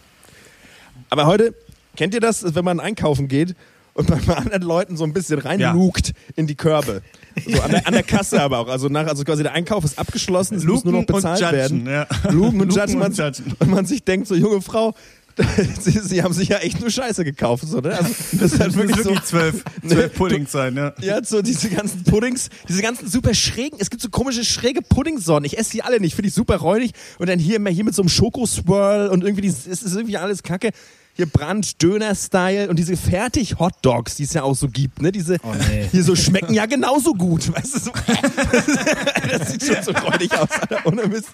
[1.11, 1.53] Aber heute,
[1.97, 3.57] kennt ihr das, wenn man einkaufen geht
[3.95, 7.03] und man bei anderen Leuten so ein bisschen reinlugt in die Körbe?
[7.45, 8.68] So an der, an der Kasse aber auch.
[8.68, 11.41] Also, nach, also quasi der Einkauf ist abgeschlossen, es muss nur noch Luken und bezahlt
[11.41, 12.09] judgen, werden.
[12.23, 12.31] ja.
[12.31, 12.99] Lugen und Luken judgen.
[13.01, 13.57] Man, und judgen.
[13.59, 14.95] und man sich denkt, so junge Frau,
[15.80, 17.64] sie, sie haben sich ja echt nur Scheiße gekauft.
[17.66, 17.97] So, ne?
[17.97, 19.24] also, das ist halt wirklich wirklich so.
[19.24, 20.95] zwölf, zwölf Puddings sein, ja.
[21.01, 25.45] Ja, so diese ganzen Puddings, diese ganzen super schrägen, es gibt so komische schräge Puddingsorten.
[25.45, 26.93] Ich esse die alle nicht, finde ich super räudig.
[27.18, 30.16] Und dann hier immer hier mit so einem Schokoswirl und irgendwie, die, es ist irgendwie
[30.16, 30.70] alles kacke.
[31.15, 35.13] Hier Brand, Döner-Style und diese Fertig-Hotdogs, die es ja auch so gibt, ne?
[35.13, 35.87] Diese Oh, nee.
[35.91, 37.55] hier so schmecken ja genauso gut.
[37.55, 37.91] Weißt du, so,
[39.31, 40.87] das sieht schon so räudig aus, Alter.
[40.87, 41.29] Ohne Mist.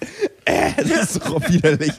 [0.44, 1.92] Äh, das ist so widerlich.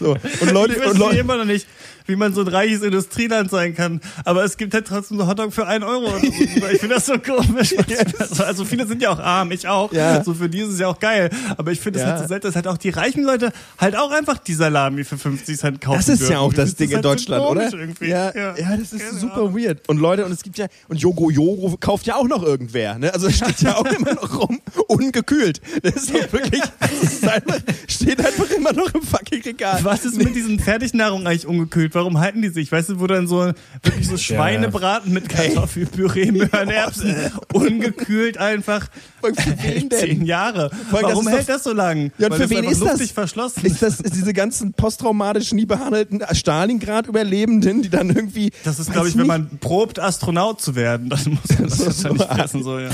[0.00, 0.16] So.
[0.40, 1.66] Und Leute, Ich und Leute, immer noch nicht,
[2.06, 4.00] wie man so ein reiches Industrieland sein kann.
[4.24, 6.10] Aber es gibt halt trotzdem so Hotdog für einen Euro.
[6.18, 6.26] So.
[6.26, 7.74] Ich finde das so komisch.
[8.18, 9.92] Also, also viele sind ja auch arm, ich auch.
[9.92, 10.22] Ja.
[10.24, 11.30] So für die ist es ja auch geil.
[11.56, 12.12] Aber ich finde es Ja.
[12.12, 15.18] halt so selten, dass halt auch die reichen Leute halt auch einfach die Salami für
[15.18, 16.32] 50 Cent kaufen Das ist dürfen.
[16.32, 17.72] ja auch das find Ding in halt Deutschland, oder?
[17.72, 18.08] irgendwie.
[18.08, 18.54] Ja, ja.
[18.76, 19.88] das ist super weird.
[19.88, 23.12] Und Leute, und es gibt ja, und Yogo Yogo kauft ja auch noch irgendwer, ne?
[23.12, 25.60] Also es steht ja auch immer noch rum, ungekühlt.
[25.82, 29.80] Das ist doch wirklich, das ist einfach, steht einfach immer noch im fucking Regal.
[29.82, 31.91] Was ist mit diesen Fertignahrungen eigentlich ungekühlt?
[31.94, 32.70] Warum halten die sich?
[32.72, 37.14] Weißt du, wo dann so wirklich so Schweinebraten mit Kartoffelpüree, Möhrenerbsen,
[37.52, 38.88] ungekühlt einfach
[39.22, 39.98] Für wen denn?
[39.98, 40.70] zehn Jahre.
[40.70, 42.12] Das Warum ist hält das so lang?
[42.18, 43.10] Ja, und Weil für das wen ist das?
[43.12, 43.64] verschlossen.
[43.66, 48.50] Ist das ist diese ganzen posttraumatisch nie behandelten Stalingrad-Überlebenden, die dann irgendwie.
[48.64, 51.78] das ist, glaube ich, wenn nicht, man probt, Astronaut zu werden, dann muss man das
[51.78, 52.62] So- wahrscheinlich so fressen.
[52.62, 52.90] So, ja.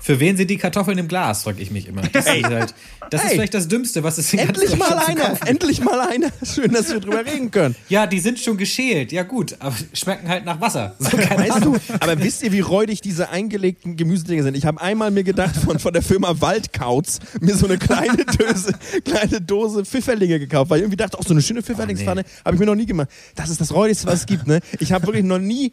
[0.00, 2.02] Für wen sind die Kartoffeln im Glas, frage ich mich immer.
[2.02, 2.74] Das, ist, halt,
[3.10, 5.36] das ist vielleicht das Dümmste, was es in Endlich mal einer!
[5.46, 6.28] Endlich mal einer!
[6.44, 7.74] Schön, dass wir drüber reden können.
[7.88, 9.12] Ja, die sind schon geschält.
[9.12, 10.94] Ja gut, aber schmecken halt nach Wasser.
[10.98, 14.56] So, Weißt du, aber wisst ihr, wie räudig diese eingelegten Gemüsedinger sind?
[14.56, 18.72] Ich habe einmal mir gedacht, von, von der Firma Waldkauz, mir so eine kleine Dose,
[19.04, 22.60] kleine Dose Pfifferlinge gekauft, weil ich irgendwie dachte, auch so eine schöne Pfifferlingspfanne habe ich
[22.60, 23.08] mir noch nie gemacht.
[23.34, 24.60] Das ist das räudigste, was es gibt, ne?
[24.80, 25.72] Ich habe wirklich noch nie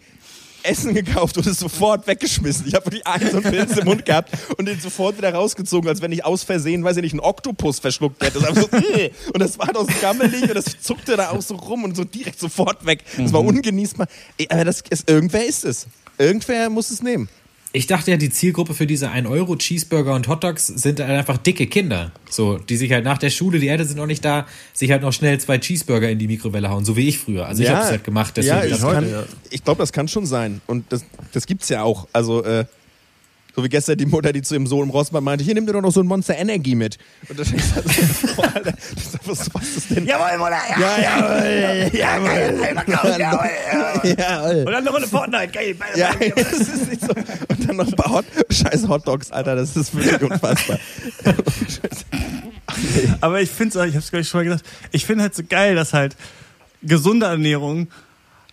[0.63, 2.67] Essen gekauft und es sofort weggeschmissen.
[2.67, 5.89] Ich habe wirklich einen so einen Pilz im Mund gehabt und den sofort wieder rausgezogen,
[5.89, 8.39] als wenn ich aus Versehen, weiß ich nicht, einen Oktopus verschluckt hätte.
[8.39, 11.55] Das so, äh, und das war doch so gammelig und das zuckte da auch so
[11.55, 13.03] rum und so direkt sofort weg.
[13.17, 14.07] Das war ungenießbar.
[14.37, 15.87] Ey, Aber das ist, irgendwer ist es.
[16.17, 17.29] Irgendwer muss es nehmen.
[17.71, 22.11] Ich dachte ja, die Zielgruppe für diese 1-Euro-Cheeseburger und Hotdogs sind halt einfach dicke Kinder.
[22.27, 25.03] So, die sich halt nach der Schule, die Eltern sind noch nicht da, sich halt
[25.03, 27.45] noch schnell zwei Cheeseburger in die Mikrowelle hauen, so wie ich früher.
[27.45, 29.23] Also ich habe es halt gemacht, deswegen ja, ich, ja.
[29.51, 30.61] ich glaube, das kann schon sein.
[30.65, 32.07] Und das, das gibt's ja auch.
[32.11, 32.65] Also, äh,
[33.55, 35.73] so wie gestern die Mutter, die zu ihrem Sohn im Rossmann meinte, hier nimm dir
[35.73, 36.97] doch noch so ein Monster Energy mit.
[37.27, 37.87] Und da denkst du
[39.25, 40.05] was, was ist das denn?
[40.05, 40.79] Jawohl, Mutter, ja.
[40.79, 43.19] Ja, jawohl, jawohl.
[43.19, 44.15] Jawohl.
[44.17, 44.59] Jawohl.
[44.59, 45.75] Und dann eine Runde Fortnite, geil.
[45.95, 47.09] Ja, das ist nicht so.
[47.09, 50.79] Und dann noch ein paar Hot, scheiß Hotdogs, Alter, das ist wirklich unfassbar.
[53.21, 55.43] Aber ich finde es, ich habe es gleich schon mal gesagt, ich finde halt so
[55.47, 56.15] geil, dass halt
[56.81, 57.87] gesunde Ernährung,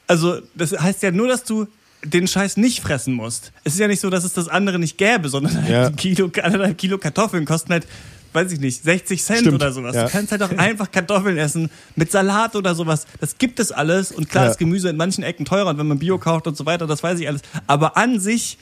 [0.07, 1.67] also das heißt ja nur, dass du
[2.07, 3.53] den Scheiß nicht fressen musst.
[3.65, 5.87] Es ist ja nicht so, dass es das andere nicht gäbe, sondern halt Ja.
[5.89, 7.87] ein Kilo, anderthalb Kilo Kartoffeln kosten halt,
[8.33, 9.95] weiß ich nicht, 60 Cent Stimmt, oder sowas.
[9.95, 10.05] ja.
[10.05, 13.07] Du kannst halt auch einfach Kartoffeln essen mit Salat oder sowas.
[13.21, 14.13] Das gibt es alles.
[14.13, 14.51] Und klar Ja.
[14.51, 17.03] ist Gemüse in manchen Ecken teurer und wenn man Bio kauft und so weiter, das
[17.03, 17.43] weiß ich alles.
[17.67, 18.59] Aber an sich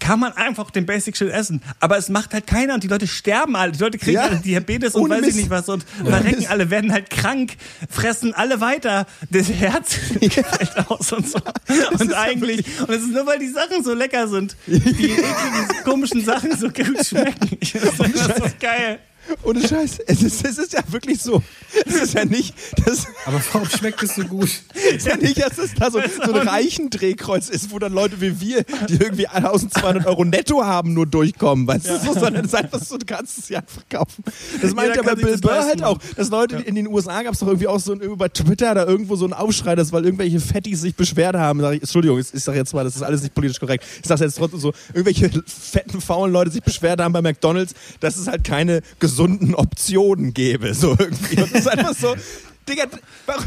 [0.00, 1.62] kann man einfach den Basic Shit essen.
[1.80, 3.72] Aber es macht halt keiner und die Leute sterben alle.
[3.72, 4.22] Die Leute kriegen Ja.
[4.24, 5.30] alle Diabetes und Ohne weiß Mist.
[5.32, 7.56] ich nicht was und verrecken alle, werden halt krank,
[7.90, 9.06] fressen alle weiter.
[9.30, 11.38] Das Herz fällt aus und so.
[11.98, 14.56] Und eigentlich, und es ist nur, weil die Sachen so lecker sind.
[14.66, 15.24] Die ekligen,
[15.84, 17.56] komischen Sachen so gut schmecken.
[17.60, 18.98] Ich finde das so geil.
[19.42, 19.98] Ohne Scheiß.
[20.06, 21.42] Es ist, es ist ja wirklich so.
[21.86, 22.54] Es ist ja nicht,
[22.84, 24.48] das Aber warum schmeckt es so gut?
[24.94, 28.40] ist ja nicht, dass es da so, so ein Reichendrehkreuz ist, wo dann Leute wie
[28.40, 31.66] wir, die irgendwie 1200 Euro netto haben, nur durchkommen.
[31.66, 34.24] Weißt du, so, sondern es ist einfach so, du kannst es ja einfach kaufen.
[34.60, 35.98] Das meint ja bei Bill Burr halt auch.
[36.16, 38.84] Dass Leute in den USA gab es doch irgendwie auch so ein, bei Twitter da
[38.86, 41.60] irgendwo so ein Aufschrei, dass weil irgendwelche Fettis sich beschwert haben.
[41.60, 43.84] Sag ich, Entschuldigung, ich, ich sag jetzt mal, das ist alles nicht politisch korrekt.
[44.00, 48.16] Ich sag jetzt trotzdem so, irgendwelche fetten, faulen Leute sich beschwert haben bei McDonalds, dass
[48.16, 48.82] es halt keine
[49.18, 50.74] gesunden Optionen gäbe.
[50.74, 51.42] So irgendwie.
[51.42, 52.14] Und das ist einfach so.
[52.68, 52.84] Digga,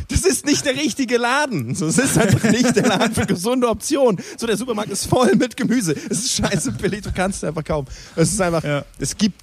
[0.10, 1.76] das ist nicht der richtige Laden.
[1.76, 4.20] So, es ist einfach nicht der Laden für gesunde Optionen.
[4.36, 5.94] So, der Supermarkt ist voll mit Gemüse.
[6.10, 7.88] Es ist scheiße billig, du kannst es einfach kaufen.
[8.16, 8.84] Es ist einfach, Ja.
[8.98, 9.40] es gibt,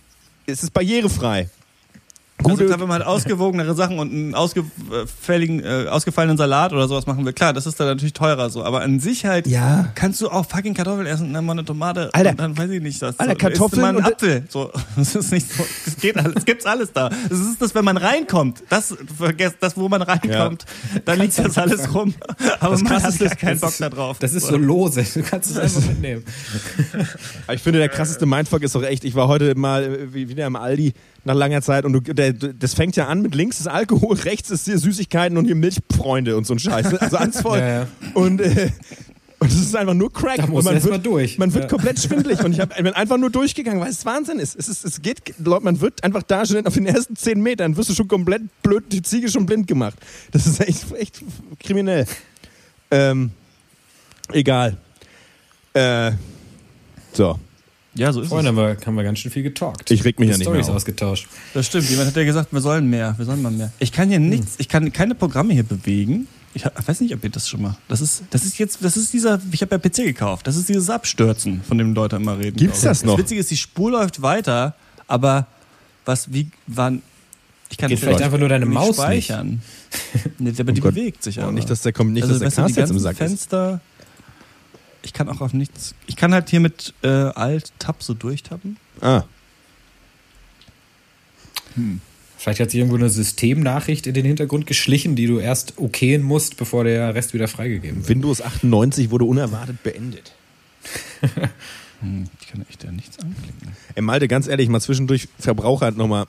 [0.46, 1.48] es ist barrierefrei.
[2.40, 6.86] Also Gute, klar, wenn man halt ausgewogenere Sachen und einen ausgefälligen, äh, ausgefallenen Salat oder
[6.86, 8.62] sowas machen will, klar, das ist dann natürlich teurer so.
[8.64, 9.88] Aber an sich halt Ja.
[9.96, 12.30] kannst du auch fucking Kartoffeln essen und dann mal eine Tomate Alter.
[12.30, 14.44] und dann weiß ich nicht, das Alter, so, Kartoffeln mal einen und- Apfel.
[14.48, 17.08] So, das ist nicht so, das geht alles, es gibt's alles da.
[17.28, 18.62] Das ist das, wenn man reinkommt.
[18.68, 20.64] Das vergesst, das, wo man reinkommt,
[21.04, 22.14] dann liegt das alles rum.
[22.60, 24.18] Aber man hat gar keinen das Bock da drauf.
[24.20, 25.04] Das ist so lose.
[25.12, 26.22] Du kannst es einfach mitnehmen.
[27.52, 30.46] ich finde, der krasseste Mindfuck ist doch echt, ich war heute mal äh, wie- wieder
[30.46, 30.92] im Aldi
[31.28, 34.50] nach langer Zeit und du, der, das fängt ja an mit links ist Alkohol, rechts
[34.50, 36.94] ist hier Süßigkeiten und hier Milchfreunde und so ein Scheiß.
[36.96, 37.58] Also alles voll.
[37.68, 37.86] Ja, ja.
[38.14, 38.70] Und, äh,
[39.40, 40.36] und es ist einfach nur Crack.
[40.38, 41.38] Da du man wird, durch.
[41.38, 41.68] Man wird Ja.
[41.70, 44.56] komplett schwindelig und ich, hab, ich bin einfach nur durchgegangen, weil es Wahnsinn ist.
[44.56, 47.76] Es, ist, es geht, Leute, man wird einfach da schon auf den ersten zehn Metern,
[47.76, 49.96] wirst du schon komplett blöd, die Ziege schon blind gemacht.
[50.32, 51.22] Das ist echt, echt
[51.60, 52.06] kriminell.
[52.90, 53.30] Ähm,
[54.32, 54.76] egal.
[55.74, 56.12] Äh,
[57.12, 57.38] so.
[57.98, 58.48] Ja, so ist Vorhin es.
[58.50, 59.90] haben wir, haben wir ganz schön viel getalkt.
[59.90, 60.76] Ich reg mich ja nicht Stories mehr auf.
[60.76, 61.28] ausgetauscht.
[61.54, 61.90] Das stimmt.
[61.90, 63.72] Jemand hat ja gesagt, wir sollen mehr, wir sollen mal mehr.
[63.78, 66.28] Ich kann hier nichts, ich kann keine Programme hier bewegen.
[66.54, 67.76] Ich weiß nicht, ob ihr das schon mal.
[67.88, 70.46] Das ist, das ist jetzt, das ist dieser, ich habe ja PC gekauft.
[70.46, 72.56] Das ist dieses Abstürzen, von dem Leute immer reden.
[72.56, 73.14] Gibt's das noch?
[73.16, 74.74] Das Witzige ist, die Spur läuft weiter,
[75.06, 75.46] aber
[76.04, 77.02] was, wie, wann,
[77.70, 79.60] ich kann Geht das vielleicht nicht- einfach nur deine nicht Maus speichern.
[80.38, 80.94] nee, aber die Gott.
[80.94, 81.52] bewegt sich Oh, aber.
[81.52, 83.52] nicht, dass der kommt, nicht, also, dass der Cast jetzt im Sack ist.
[85.08, 85.94] Ich kann auch auf nichts.
[86.06, 88.76] Ich kann halt hier mit äh, Alt-Tab so durchtappen.
[89.00, 89.22] Ah.
[92.36, 96.58] Vielleicht hat sich irgendwo eine Systemnachricht in den Hintergrund geschlichen, die du erst okayen musst,
[96.58, 98.08] bevor der Rest wieder freigegeben wird.
[98.10, 100.32] Windows 98 wurde unerwartet beendet.
[102.00, 103.72] Hm, ich kann echt ja nichts anklicken.
[103.96, 106.26] Ey, Malte, ganz ehrlich, mal zwischendurch Verbraucher nochmal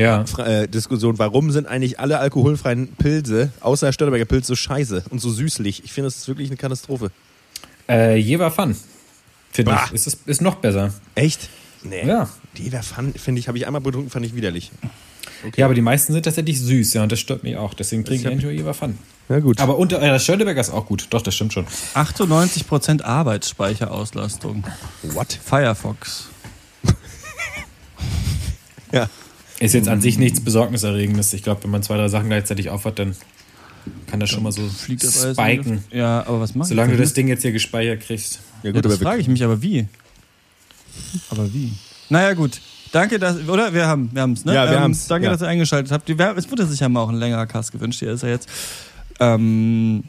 [0.00, 0.24] Ja.
[0.38, 1.16] äh, Diskussion.
[1.20, 5.84] Warum sind eigentlich alle alkoholfreien Pilze, außer Störteberger Pilz, so scheiße und so süßlich?
[5.84, 7.12] Ich finde, das ist wirklich eine Katastrophe.
[7.90, 8.76] Äh, Jever Fun.
[9.50, 9.92] Finde ich.
[9.92, 10.94] Ist, ist, ist noch besser.
[11.14, 11.48] Echt?
[11.82, 12.06] Nee.
[12.06, 12.28] Ja.
[12.56, 14.70] Die da fand, finde ich, habe ich einmal betrunken, fand ich widerlich.
[15.56, 17.74] Ja, aber die meisten sind tatsächlich süß, ja, und das stört mich auch.
[17.74, 18.98] Deswegen trinke ich eigentlich nur Jever Fun.
[19.28, 19.60] Ja, gut.
[19.60, 21.06] Aber unter, äh, das Störteberger ist auch gut.
[21.10, 21.66] Doch, das stimmt schon.
[21.94, 24.64] 98% Arbeitsspeicherauslastung.
[25.02, 25.38] What?
[25.42, 26.28] Firefox.
[28.92, 29.08] Ja.
[29.60, 31.32] Ist jetzt an sich nichts Besorgniserregendes.
[31.32, 33.14] Ich glaube, wenn man zwei, drei Sachen gleichzeitig aufhat, dann
[34.06, 35.84] kann das schon mal so Fliegt das spiken.
[35.90, 38.40] Ja, aber was machen Solange du das Ding jetzt hier gespeichert kriegst.
[38.62, 39.86] Ja, Ja, gut, das aber wir- frage ich mich, aber wie?
[41.30, 41.72] Aber wie?
[42.08, 42.60] Naja, gut.
[42.92, 43.72] Danke, dass, oder?
[43.72, 44.54] Wir haben wir haben's, ne?
[44.54, 45.32] Ja, wir haben's, Danke, ja.
[45.32, 46.08] dass ihr eingeschaltet habt.
[46.10, 48.00] Es wurde sich ja mal auch ein längerer Cast gewünscht.
[48.00, 48.48] Hier ist er jetzt.
[49.20, 50.02] Ähm,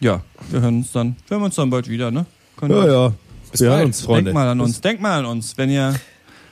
[0.00, 1.14] ja, wir hören uns dann.
[1.28, 2.26] Wir hören uns dann bald wieder, ne?
[2.56, 3.12] Könnt ihr- ja, ja.
[3.52, 3.86] Bis wir hören bald.
[3.86, 4.24] uns, Freunde.
[4.30, 4.80] Denkt mal an uns.
[4.80, 5.56] Denkt mal an uns.
[5.56, 5.94] Wenn ihr,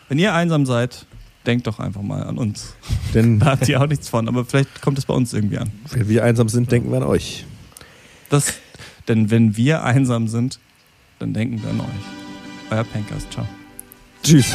[0.09, 1.07] wenn ihr einsam seid,
[1.47, 2.75] denkt doch einfach mal an uns.
[3.13, 5.71] Denn Da habt ihr auch nichts von, aber vielleicht kommt es bei uns irgendwie an.
[5.91, 7.45] wenn wir einsam sind, denken wir an euch.
[8.31, 8.55] Das,
[9.09, 10.59] denn wenn wir einsam sind,
[11.19, 12.71] dann denken wir an euch.
[12.71, 13.31] Euer Pencast.
[13.31, 13.47] Ciao.
[14.23, 14.55] Tschüss.